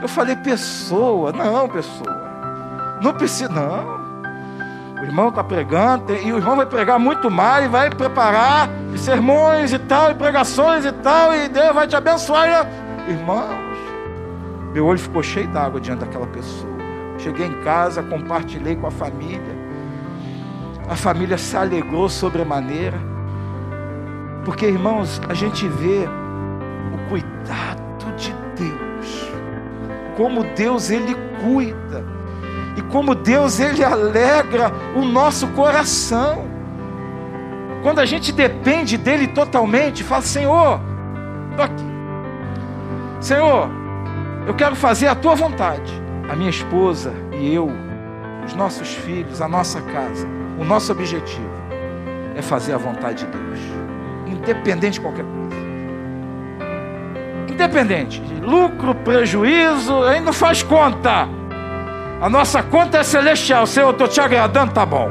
Eu 0.00 0.06
falei, 0.06 0.36
pessoa, 0.36 1.32
não, 1.32 1.68
pessoa. 1.68 2.96
Não 3.02 3.12
precisa, 3.12 3.48
não. 3.48 4.05
O 5.00 5.04
irmão 5.04 5.28
está 5.28 5.44
pregando, 5.44 6.14
e 6.14 6.32
o 6.32 6.38
irmão 6.38 6.56
vai 6.56 6.66
pregar 6.66 6.98
muito 6.98 7.30
mais, 7.30 7.66
e 7.66 7.68
vai 7.68 7.90
preparar 7.90 8.68
sermões 8.96 9.72
e 9.72 9.78
tal, 9.78 10.10
e 10.10 10.14
pregações 10.14 10.84
e 10.84 10.92
tal, 10.92 11.34
e 11.34 11.48
Deus 11.48 11.74
vai 11.74 11.86
te 11.86 11.94
abençoar. 11.94 12.66
Irmãos, 13.06 13.76
meu 14.72 14.86
olho 14.86 14.98
ficou 14.98 15.22
cheio 15.22 15.48
d'água 15.48 15.80
diante 15.80 16.00
daquela 16.00 16.26
pessoa. 16.26 16.76
Cheguei 17.18 17.46
em 17.46 17.62
casa, 17.62 18.02
compartilhei 18.02 18.76
com 18.76 18.86
a 18.86 18.90
família. 18.90 19.56
A 20.88 20.96
família 20.96 21.36
se 21.36 21.56
alegrou 21.56 22.08
sobremaneira. 22.08 22.98
Porque, 24.44 24.66
irmãos, 24.66 25.20
a 25.28 25.34
gente 25.34 25.66
vê 25.66 26.08
o 26.94 27.08
cuidado 27.08 27.82
de 28.16 28.32
Deus. 28.54 29.30
Como 30.16 30.44
Deus 30.54 30.90
ele 30.90 31.16
cuida. 31.42 31.95
Como 32.96 33.14
Deus 33.14 33.60
ele 33.60 33.84
alegra 33.84 34.72
o 34.96 35.04
nosso 35.04 35.48
coração. 35.48 36.46
Quando 37.82 37.98
a 37.98 38.06
gente 38.06 38.32
depende 38.32 38.96
dele 38.96 39.26
totalmente, 39.26 40.02
fala: 40.02 40.22
Senhor, 40.22 40.80
estou 41.50 41.62
aqui. 41.66 41.84
Senhor, 43.20 43.68
eu 44.46 44.54
quero 44.54 44.74
fazer 44.74 45.08
a 45.08 45.14
tua 45.14 45.34
vontade 45.34 45.92
a 46.26 46.34
minha 46.34 46.48
esposa 46.48 47.12
e 47.38 47.52
eu, 47.52 47.70
os 48.46 48.54
nossos 48.54 48.94
filhos, 48.94 49.42
a 49.42 49.46
nossa 49.46 49.78
casa, 49.82 50.26
o 50.58 50.64
nosso 50.64 50.90
objetivo 50.90 51.52
é 52.34 52.40
fazer 52.40 52.72
a 52.72 52.78
vontade 52.78 53.26
de 53.26 53.30
Deus, 53.30 53.60
independente 54.26 54.94
de 54.94 55.00
qualquer 55.02 55.26
coisa. 55.26 55.56
Independente 57.52 58.22
de 58.22 58.40
lucro, 58.40 58.94
prejuízo, 58.94 60.02
aí 60.02 60.18
não 60.18 60.32
faz 60.32 60.62
conta. 60.62 61.28
A 62.20 62.28
nossa 62.28 62.62
conta 62.62 62.98
é 62.98 63.02
celestial. 63.02 63.66
Senhor, 63.66 63.88
eu 63.88 63.92
estou 63.92 64.08
te 64.08 64.20
agradando, 64.20 64.72
tá 64.72 64.86
bom. 64.86 65.10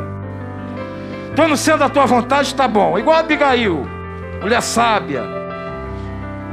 Estou 1.30 1.48
no 1.48 1.58
centro 1.58 1.82
da 1.82 1.90
tua 1.90 2.06
vontade, 2.06 2.54
tá 2.56 2.68
bom. 2.68 2.98
Igual 2.98 3.18
a 3.18 3.20
Abigail, 3.20 3.88
mulher 4.42 4.62
sábia. 4.62 5.24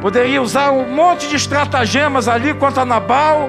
Poderia 0.01 0.43
usar 0.43 0.73
um 0.73 0.89
monte 0.89 1.29
de 1.29 1.37
estratagemas 1.37 2.27
ali 2.27 2.53
contra 2.55 2.85
Nabal 2.85 3.49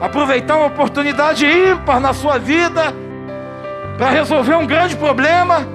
aproveitar 0.00 0.56
uma 0.56 0.66
oportunidade 0.66 1.44
ímpar 1.44 2.00
na 2.00 2.12
sua 2.12 2.38
vida 2.38 2.94
para 3.96 4.10
resolver 4.10 4.54
um 4.54 4.66
grande 4.66 4.96
problema. 4.96 5.66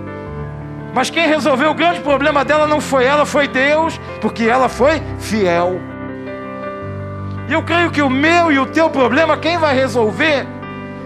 Mas 0.93 1.09
quem 1.09 1.27
resolveu 1.27 1.71
o 1.71 1.73
grande 1.73 1.99
problema 1.99 2.45
dela 2.45 2.67
não 2.67 2.79
foi 2.79 3.03
ela, 3.03 3.25
foi 3.25 3.47
Deus, 3.47 3.99
porque 4.21 4.43
ela 4.43 4.69
foi 4.69 5.01
fiel. 5.19 5.79
E 7.49 7.53
eu 7.53 7.63
creio 7.63 7.91
que 7.91 8.01
o 8.01 8.09
meu 8.09 8.51
e 8.51 8.59
o 8.59 8.65
teu 8.65 8.89
problema, 8.89 9.35
quem 9.35 9.57
vai 9.57 9.75
resolver, 9.75 10.47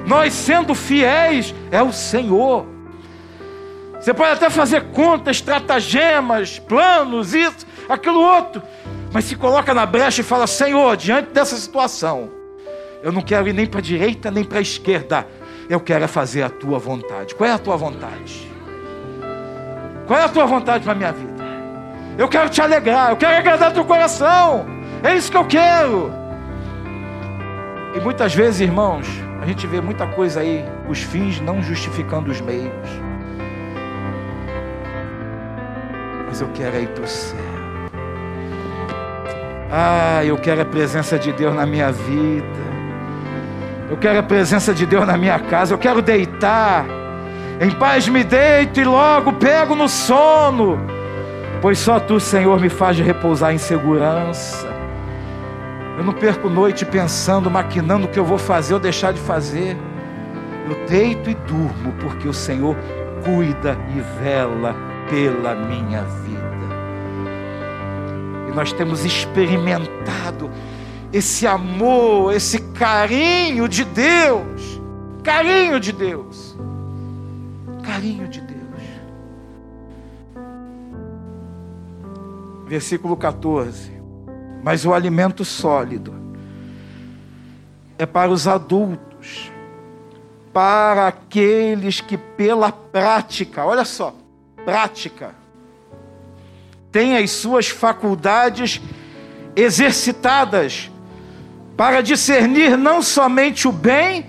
nós 0.08 0.34
sendo 0.34 0.74
fiéis, 0.74 1.54
é 1.70 1.84
o 1.84 1.92
Senhor. 1.92 2.66
Você 4.00 4.14
pode 4.14 4.32
até 4.32 4.50
fazer 4.50 4.86
contas, 4.94 5.36
estratagemas, 5.36 6.60
planos, 6.60 7.34
isso, 7.34 7.68
aquilo 7.90 8.22
outro, 8.22 8.64
mas 9.12 9.26
se 9.26 9.36
coloca 9.36 9.74
na 9.74 9.86
brecha 9.86 10.22
e 10.22 10.24
fala: 10.24 10.48
Senhor, 10.48 10.96
diante 10.96 11.32
dessa 11.32 11.58
situação, 11.58 12.32
eu 13.04 13.12
não 13.12 13.22
quero 13.22 13.50
ir 13.50 13.54
nem 13.54 13.66
para 13.66 13.80
a 13.80 13.84
direita 13.84 14.32
nem 14.32 14.46
para 14.46 14.60
a 14.60 14.62
esquerda. 14.62 15.28
Eu 15.70 15.82
quero 15.82 16.06
é 16.06 16.08
fazer 16.08 16.42
a 16.42 16.50
tua 16.50 16.80
vontade. 16.80 17.36
Qual 17.36 17.50
é 17.50 17.52
a 17.52 17.60
tua 17.60 17.76
vontade? 17.76 18.50
Qual 20.08 20.18
é 20.18 20.24
a 20.24 20.30
tua 20.30 20.46
vontade 20.46 20.86
para 20.86 20.94
a 20.94 20.96
minha 20.96 21.12
vida? 21.12 21.44
Eu 22.18 22.30
quero 22.30 22.50
te 22.50 22.62
alegrar, 22.62 23.10
eu 23.10 23.18
quero 23.18 23.36
agradar 23.36 23.74
teu 23.74 23.84
coração. 23.84 24.66
É 25.04 25.14
isso 25.14 25.30
que 25.30 25.36
eu 25.36 25.44
quero. 25.44 26.14
E 27.94 28.00
muitas 28.00 28.34
vezes, 28.34 28.62
irmãos, 28.62 29.27
gente 29.50 29.66
vê 29.66 29.80
muita 29.80 30.06
coisa 30.06 30.42
aí, 30.42 30.66
os 30.90 31.02
fins 31.02 31.40
não 31.40 31.62
justificando 31.62 32.30
os 32.30 32.42
meios. 32.42 32.90
Mas 36.28 36.42
eu 36.42 36.50
quero 36.54 36.78
ir 36.78 36.88
para 36.90 37.04
o 37.04 37.08
céu. 37.08 37.40
Ah, 39.72 40.24
eu 40.24 40.38
quero 40.38 40.62
a 40.62 40.66
presença 40.66 41.18
de 41.18 41.32
Deus 41.32 41.56
na 41.56 41.66
minha 41.66 41.92
vida. 41.92 42.68
Eu 43.90 43.98
quero 43.98 44.20
a 44.20 44.24
presença 44.24 44.74
de 44.74 44.86
Deus 44.86 45.08
na 45.08 45.18
minha 45.18 45.40
casa. 45.40 45.74
Eu 45.74 45.78
quero 45.78 46.02
deitar. 46.02 46.86
Em 47.60 47.72
paz 47.72 48.08
me 48.08 48.24
deito 48.24 48.80
e 48.80 48.84
logo 48.84 49.34
pego 49.34 49.76
no 49.76 49.88
sono. 49.88 50.78
Pois 51.62 51.80
só 51.80 52.00
tu, 52.00 52.20
Senhor, 52.20 52.60
me 52.60 52.70
faz 52.70 53.00
repousar 53.00 53.54
em 53.54 53.58
segurança. 53.58 54.77
Eu 55.98 56.04
não 56.04 56.14
perco 56.14 56.48
noite 56.48 56.86
pensando, 56.86 57.50
maquinando 57.50 58.06
o 58.06 58.10
que 58.10 58.20
eu 58.20 58.26
vou 58.26 58.38
fazer 58.38 58.76
ou 58.76 58.80
deixar 58.80 59.12
de 59.12 59.20
fazer. 59.20 59.76
Eu 60.70 60.86
deito 60.88 61.28
e 61.28 61.34
durmo, 61.34 61.92
porque 62.00 62.28
o 62.28 62.34
Senhor 62.34 62.76
cuida 63.26 63.76
e 63.96 64.22
vela 64.22 64.76
pela 65.10 65.56
minha 65.56 66.04
vida. 66.04 66.38
E 68.48 68.56
nós 68.56 68.72
temos 68.72 69.04
experimentado 69.04 70.52
esse 71.12 71.48
amor, 71.48 72.32
esse 72.32 72.62
carinho 72.74 73.68
de 73.68 73.84
Deus. 73.84 74.80
Carinho 75.24 75.80
de 75.80 75.92
Deus. 75.92 76.56
Carinho 77.84 78.28
de 78.28 78.42
Deus. 78.42 78.58
Versículo 82.68 83.18
14. 83.18 83.97
Mas 84.64 84.86
o 84.86 84.94
alimento 84.94 85.46
sólido 85.46 86.14
é 87.98 88.06
para 88.06 88.32
os 88.32 88.48
adultos, 88.48 89.52
para 90.54 91.08
aqueles 91.08 92.02
que 92.02 92.18
pela 92.18 92.72
prática, 92.72 93.66
olha 93.66 93.86
só, 93.86 94.16
prática, 94.66 95.36
têm 96.92 97.18
as 97.18 97.32
suas 97.32 97.68
faculdades 97.68 98.82
exercitadas 99.56 100.92
para 101.76 102.02
discernir 102.02 102.78
não 102.78 103.02
somente 103.02 103.68
o 103.68 103.72
bem, 103.72 104.26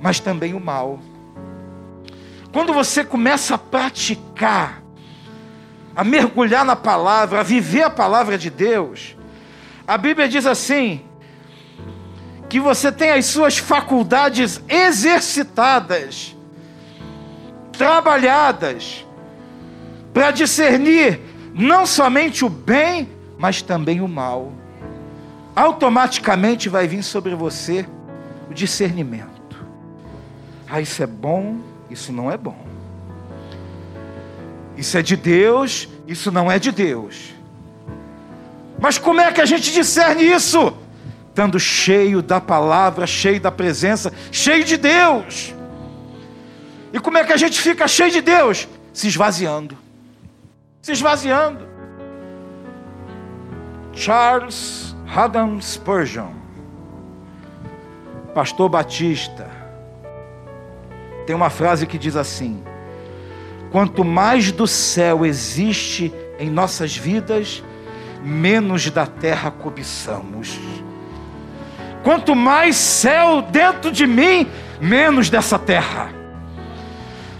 mas 0.00 0.18
também 0.18 0.54
o 0.54 0.60
mal. 0.60 0.98
Quando 2.52 2.72
você 2.72 3.04
começa 3.04 3.54
a 3.54 3.58
praticar, 3.58 4.82
a 5.94 6.02
mergulhar 6.02 6.64
na 6.64 6.74
palavra, 6.74 7.40
a 7.40 7.42
viver 7.42 7.82
a 7.82 7.90
palavra 7.90 8.36
de 8.36 8.50
Deus, 8.50 9.16
a 9.90 9.98
Bíblia 9.98 10.28
diz 10.28 10.46
assim: 10.46 11.00
que 12.48 12.60
você 12.60 12.92
tem 12.92 13.10
as 13.10 13.26
suas 13.26 13.58
faculdades 13.58 14.62
exercitadas, 14.68 16.36
trabalhadas, 17.72 19.04
para 20.14 20.30
discernir 20.30 21.20
não 21.52 21.84
somente 21.86 22.44
o 22.44 22.48
bem, 22.48 23.08
mas 23.36 23.62
também 23.62 24.00
o 24.00 24.06
mal 24.06 24.52
automaticamente 25.56 26.68
vai 26.68 26.86
vir 26.86 27.02
sobre 27.02 27.34
você 27.34 27.84
o 28.48 28.54
discernimento. 28.54 29.58
Ah, 30.68 30.80
isso 30.80 31.02
é 31.02 31.06
bom, 31.06 31.58
isso 31.90 32.12
não 32.12 32.30
é 32.30 32.36
bom. 32.36 32.64
Isso 34.76 34.96
é 34.96 35.02
de 35.02 35.16
Deus, 35.16 35.88
isso 36.06 36.30
não 36.30 36.48
é 36.48 36.60
de 36.60 36.70
Deus. 36.70 37.39
Mas 38.80 38.98
como 38.98 39.20
é 39.20 39.30
que 39.30 39.40
a 39.40 39.46
gente 39.46 39.72
discerne 39.72 40.24
isso? 40.24 40.74
estando 41.40 41.58
cheio 41.58 42.20
da 42.20 42.38
palavra, 42.38 43.06
cheio 43.06 43.40
da 43.40 43.50
presença, 43.50 44.12
cheio 44.30 44.62
de 44.62 44.76
Deus. 44.76 45.54
E 46.92 46.98
como 46.98 47.16
é 47.16 47.24
que 47.24 47.32
a 47.32 47.36
gente 47.36 47.58
fica 47.60 47.88
cheio 47.88 48.10
de 48.10 48.20
Deus? 48.20 48.68
Se 48.92 49.06
esvaziando. 49.08 49.78
Se 50.82 50.92
esvaziando. 50.92 51.66
Charles 53.94 54.94
Haddam 55.06 55.60
Spurgeon, 55.60 56.32
pastor 58.34 58.68
batista, 58.68 59.48
tem 61.26 61.34
uma 61.34 61.50
frase 61.50 61.86
que 61.86 61.98
diz 61.98 62.16
assim: 62.16 62.62
Quanto 63.70 64.04
mais 64.04 64.52
do 64.52 64.66
céu 64.66 65.24
existe 65.24 66.12
em 66.38 66.50
nossas 66.50 66.96
vidas, 66.96 67.62
menos 68.22 68.90
da 68.90 69.06
terra 69.06 69.50
cobiçamos. 69.50 70.58
Quanto 72.02 72.34
mais 72.34 72.76
céu 72.76 73.42
dentro 73.42 73.90
de 73.90 74.06
mim, 74.06 74.46
menos 74.80 75.28
dessa 75.28 75.58
terra, 75.58 76.10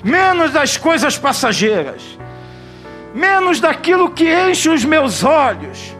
menos 0.04 0.52
das 0.52 0.76
coisas 0.76 1.16
passageiras, 1.18 2.02
menos 3.14 3.60
daquilo 3.60 4.10
que 4.10 4.32
enche 4.32 4.68
os 4.68 4.84
meus 4.84 5.24
olhos. 5.24 5.96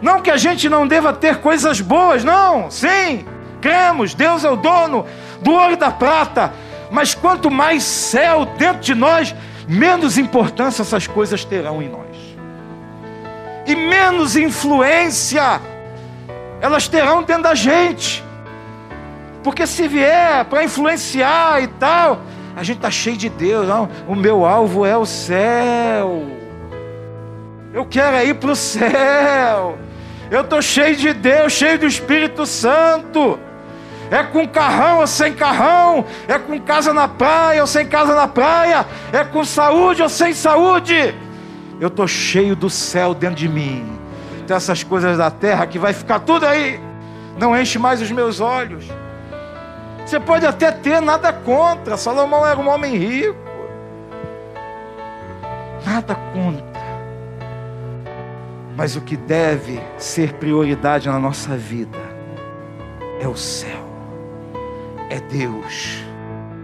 Não 0.00 0.20
que 0.20 0.30
a 0.30 0.36
gente 0.36 0.68
não 0.68 0.86
deva 0.86 1.12
ter 1.12 1.38
coisas 1.38 1.80
boas, 1.80 2.24
não, 2.24 2.70
sim, 2.70 3.24
cremos, 3.60 4.14
Deus 4.14 4.44
é 4.44 4.50
o 4.50 4.56
dono 4.56 5.06
do 5.40 5.52
ouro 5.52 5.72
e 5.72 5.76
da 5.76 5.90
prata, 5.90 6.52
mas 6.90 7.14
quanto 7.14 7.50
mais 7.50 7.84
céu 7.84 8.44
dentro 8.58 8.80
de 8.80 8.94
nós, 8.94 9.34
menos 9.68 10.18
importância 10.18 10.82
essas 10.82 11.06
coisas 11.06 11.44
terão 11.44 11.80
em 11.80 11.88
nós, 11.88 12.11
e 13.66 13.74
menos 13.74 14.36
influência 14.36 15.60
elas 16.62 16.86
terão 16.86 17.24
dentro 17.24 17.42
da 17.42 17.56
gente. 17.56 18.24
Porque 19.42 19.66
se 19.66 19.88
vier 19.88 20.44
para 20.44 20.62
influenciar 20.62 21.60
e 21.60 21.66
tal, 21.66 22.20
a 22.54 22.62
gente 22.62 22.76
está 22.76 22.90
cheio 22.90 23.16
de 23.16 23.28
Deus. 23.28 23.66
Não, 23.66 23.88
o 24.06 24.14
meu 24.14 24.46
alvo 24.46 24.86
é 24.86 24.96
o 24.96 25.04
céu. 25.04 26.22
Eu 27.74 27.84
quero 27.84 28.16
ir 28.24 28.34
para 28.34 28.52
o 28.52 28.56
céu. 28.56 29.76
Eu 30.30 30.42
estou 30.42 30.62
cheio 30.62 30.94
de 30.94 31.12
Deus, 31.12 31.52
cheio 31.52 31.80
do 31.80 31.86
Espírito 31.86 32.46
Santo. 32.46 33.40
É 34.08 34.22
com 34.22 34.46
carrão 34.46 35.00
ou 35.00 35.06
sem 35.06 35.32
carrão, 35.32 36.04
é 36.28 36.38
com 36.38 36.60
casa 36.60 36.92
na 36.92 37.08
praia 37.08 37.62
ou 37.62 37.66
sem 37.66 37.86
casa 37.86 38.14
na 38.14 38.28
praia, 38.28 38.86
é 39.10 39.24
com 39.24 39.42
saúde 39.42 40.02
ou 40.02 40.08
sem 40.08 40.34
saúde. 40.34 41.14
Eu 41.82 41.88
estou 41.88 42.06
cheio 42.06 42.54
do 42.54 42.70
céu 42.70 43.12
dentro 43.12 43.36
de 43.36 43.48
mim 43.48 44.02
tem 44.52 44.56
essas 44.56 44.82
coisas 44.82 45.16
da 45.16 45.30
terra 45.30 45.66
que 45.66 45.78
vai 45.78 45.92
ficar 45.92 46.20
tudo 46.20 46.44
aí. 46.46 46.78
Não 47.38 47.58
enche 47.58 47.78
mais 47.78 48.02
os 48.02 48.10
meus 48.10 48.38
olhos. 48.38 48.84
Você 50.04 50.20
pode 50.20 50.44
até 50.44 50.70
ter 50.70 51.00
nada 51.00 51.32
contra. 51.32 51.96
Salomão 51.96 52.46
era 52.46 52.60
um 52.60 52.68
homem 52.68 52.96
rico. 52.96 53.38
Nada 55.86 56.14
contra. 56.34 56.82
Mas 58.76 58.94
o 58.94 59.00
que 59.00 59.16
deve 59.16 59.80
ser 59.96 60.34
prioridade 60.34 61.08
na 61.08 61.18
nossa 61.18 61.56
vida 61.56 61.98
é 63.20 63.28
o 63.28 63.36
céu, 63.36 63.86
é 65.08 65.20
Deus, 65.20 66.02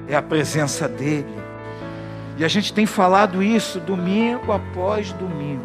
é 0.08 0.16
a 0.16 0.22
presença 0.22 0.88
dEle. 0.88 1.47
E 2.38 2.44
a 2.44 2.48
gente 2.48 2.72
tem 2.72 2.86
falado 2.86 3.42
isso 3.42 3.80
domingo 3.80 4.52
após 4.52 5.12
domingo. 5.12 5.64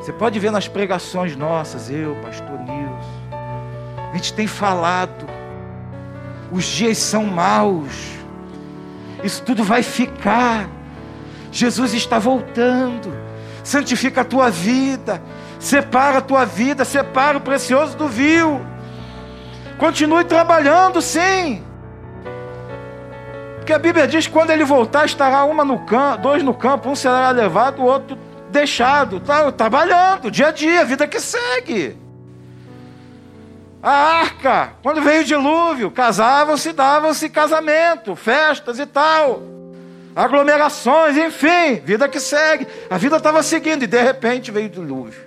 Você 0.00 0.12
pode 0.12 0.38
ver 0.38 0.52
nas 0.52 0.68
pregações 0.68 1.34
nossas, 1.34 1.90
eu, 1.90 2.14
pastor 2.22 2.60
Nilson. 2.60 3.22
A 4.12 4.14
gente 4.14 4.32
tem 4.34 4.46
falado. 4.46 5.26
Os 6.52 6.64
dias 6.64 6.98
são 6.98 7.24
maus. 7.24 8.12
Isso 9.24 9.42
tudo 9.42 9.64
vai 9.64 9.82
ficar. 9.82 10.68
Jesus 11.50 11.92
está 11.92 12.20
voltando. 12.20 13.12
Santifica 13.64 14.20
a 14.20 14.24
tua 14.24 14.48
vida. 14.48 15.20
Separa 15.58 16.18
a 16.18 16.22
tua 16.22 16.44
vida. 16.44 16.84
Separa 16.84 17.38
o 17.38 17.40
precioso 17.40 17.96
do 17.96 18.06
vil. 18.06 18.60
Continue 19.76 20.24
trabalhando, 20.24 21.02
sim. 21.02 21.64
Porque 23.62 23.72
a 23.72 23.78
Bíblia 23.78 24.08
diz 24.08 24.26
que 24.26 24.32
quando 24.32 24.50
ele 24.50 24.64
voltar, 24.64 25.06
estará 25.06 25.44
uma 25.44 25.64
no 25.64 25.78
campo, 25.86 26.20
dois 26.20 26.42
no 26.42 26.52
campo, 26.52 26.90
um 26.90 26.96
será 26.96 27.30
levado, 27.30 27.80
o 27.80 27.84
outro 27.84 28.18
deixado, 28.50 29.20
tá, 29.20 29.52
trabalhando, 29.52 30.32
dia 30.32 30.48
a 30.48 30.50
dia, 30.50 30.84
vida 30.84 31.06
que 31.06 31.20
segue. 31.20 31.96
A 33.80 33.92
arca, 33.92 34.72
quando 34.82 35.00
veio 35.00 35.22
o 35.22 35.24
dilúvio, 35.24 35.92
casavam-se, 35.92 36.72
davam-se 36.72 37.28
casamento, 37.28 38.16
festas 38.16 38.80
e 38.80 38.86
tal, 38.86 39.42
aglomerações, 40.16 41.16
enfim, 41.16 41.76
vida 41.84 42.08
que 42.08 42.18
segue. 42.18 42.66
A 42.90 42.98
vida 42.98 43.16
estava 43.16 43.44
seguindo 43.44 43.84
e 43.84 43.86
de 43.86 44.02
repente 44.02 44.50
veio 44.50 44.66
o 44.66 44.70
dilúvio. 44.70 45.22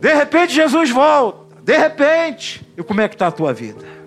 De 0.00 0.14
repente 0.14 0.54
Jesus 0.54 0.88
volta, 0.88 1.54
de 1.62 1.76
repente. 1.76 2.66
E 2.78 2.82
como 2.82 3.02
é 3.02 3.08
que 3.08 3.14
está 3.14 3.26
a 3.26 3.32
tua 3.32 3.52
vida? 3.52 3.97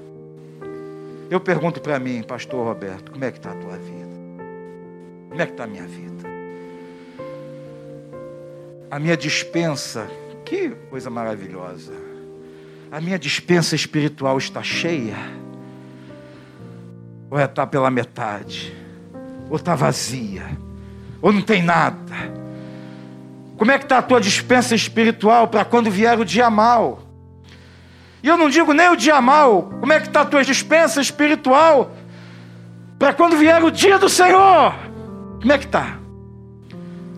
Eu 1.31 1.39
pergunto 1.39 1.81
para 1.81 1.97
mim, 1.97 2.21
pastor 2.21 2.63
Roberto, 2.63 3.11
como 3.11 3.25
é 3.25 3.31
que 3.31 3.39
está 3.39 3.51
a 3.51 3.55
tua 3.55 3.77
vida? 3.77 4.11
Como 5.29 5.41
é 5.41 5.45
que 5.47 5.53
está 5.53 5.63
a 5.63 5.67
minha 5.67 5.87
vida? 5.87 6.11
a 8.91 8.99
minha 8.99 9.15
dispensa, 9.15 10.05
que 10.43 10.71
coisa 10.89 11.09
maravilhosa. 11.09 11.93
A 12.91 12.99
minha 12.99 13.17
dispensa 13.17 13.73
espiritual 13.73 14.37
está 14.37 14.61
cheia? 14.61 15.15
Ou 17.29 17.39
está 17.39 17.65
pela 17.65 17.89
metade? 17.89 18.75
Ou 19.49 19.55
está 19.55 19.75
vazia? 19.75 20.43
Ou 21.21 21.31
não 21.31 21.41
tem 21.41 21.63
nada? 21.63 22.13
Como 23.57 23.71
é 23.71 23.77
que 23.77 23.85
está 23.85 23.99
a 23.99 24.01
tua 24.01 24.19
dispensa 24.19 24.75
espiritual 24.75 25.47
para 25.47 25.63
quando 25.63 25.89
vier 25.89 26.19
o 26.19 26.25
dia 26.25 26.49
mal? 26.49 27.00
E 28.23 28.27
eu 28.27 28.37
não 28.37 28.49
digo 28.49 28.73
nem 28.73 28.89
o 28.89 28.95
dia 28.95 29.19
mal, 29.21 29.63
como 29.79 29.93
é 29.93 29.99
que 29.99 30.07
está 30.07 30.21
a 30.21 30.25
tua 30.25 30.43
dispensa 30.43 31.01
espiritual 31.01 31.91
para 32.99 33.13
quando 33.13 33.35
vier 33.35 33.63
o 33.63 33.71
dia 33.71 33.97
do 33.97 34.07
Senhor? 34.07 34.73
Como 35.39 35.51
é 35.51 35.57
que 35.57 35.65
está? 35.65 35.97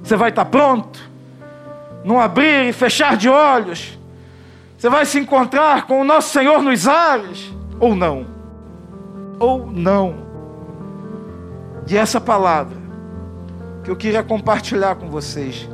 Você 0.02 0.16
vai 0.16 0.30
estar 0.30 0.46
pronto? 0.46 1.14
num 2.04 2.20
abrir 2.20 2.70
e 2.70 2.74
fechar 2.74 3.16
de 3.16 3.30
olhos, 3.30 3.98
você 4.78 4.90
vai 4.90 5.06
se 5.06 5.18
encontrar 5.18 5.88
com 5.88 6.02
o 6.02 6.04
nosso 6.04 6.32
Senhor 6.32 6.62
nos 6.62 6.88
ares, 6.88 7.52
ou 7.80 7.96
não. 7.96 8.26
Ou 9.40 9.72
não. 9.72 10.16
E 11.88 11.98
essa 11.98 12.20
palavra 12.20 12.78
que 13.84 13.90
eu 13.90 13.96
queria 13.96 14.24
compartilhar 14.24 14.96
com 14.96 15.10
vocês 15.10 15.70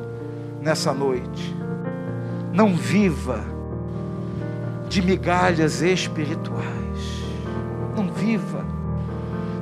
nessa 0.61 0.93
noite. 0.93 1.55
Não 2.53 2.75
viva 2.75 3.43
de 4.89 5.01
migalhas 5.01 5.81
espirituais. 5.81 7.23
Não 7.95 8.11
viva. 8.11 8.65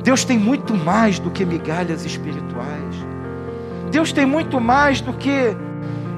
Deus 0.02 0.24
tem 0.24 0.40
muito 0.40 0.74
mais 0.74 1.20
do 1.20 1.30
que 1.30 1.46
migalhas 1.46 2.06
espirituais. 2.06 2.96
Deus 3.92 4.14
tem 4.14 4.26
muito 4.26 4.60
mais 4.60 5.02
do 5.02 5.12
que 5.14 5.56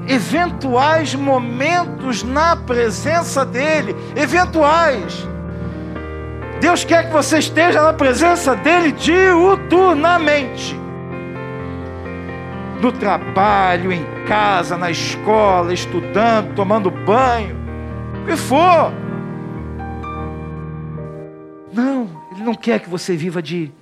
eventuais 0.06 1.14
momentos 1.14 2.22
na 2.22 2.54
presença 2.54 3.44
dEle, 3.44 3.96
eventuais. 4.14 5.26
Deus 6.60 6.84
quer 6.84 7.06
que 7.06 7.12
você 7.12 7.38
esteja 7.38 7.82
na 7.82 7.92
presença 7.92 8.54
dEle 8.54 8.92
diuturnamente. 8.92 10.78
No 12.80 12.92
trabalho, 12.92 13.92
em 13.92 14.04
casa, 14.26 14.76
na 14.76 14.90
escola, 14.90 15.72
estudando, 15.72 16.54
tomando 16.54 16.90
banho, 16.90 17.59
que 18.30 18.36
for. 18.36 18.92
Não, 21.72 22.08
Ele 22.30 22.44
não 22.44 22.54
quer 22.54 22.78
que 22.78 22.88
você 22.88 23.16
viva 23.16 23.42
de 23.42 23.72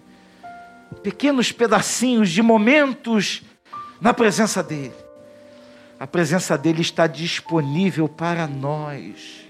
pequenos 1.03 1.53
pedacinhos, 1.53 2.31
de 2.31 2.41
momentos 2.41 3.43
na 4.01 4.15
presença 4.15 4.63
dEle. 4.63 4.95
A 6.01 6.07
presença 6.07 6.57
dele 6.57 6.81
está 6.81 7.07
disponível 7.07 8.09
para 8.09 8.47
nós. 8.47 9.48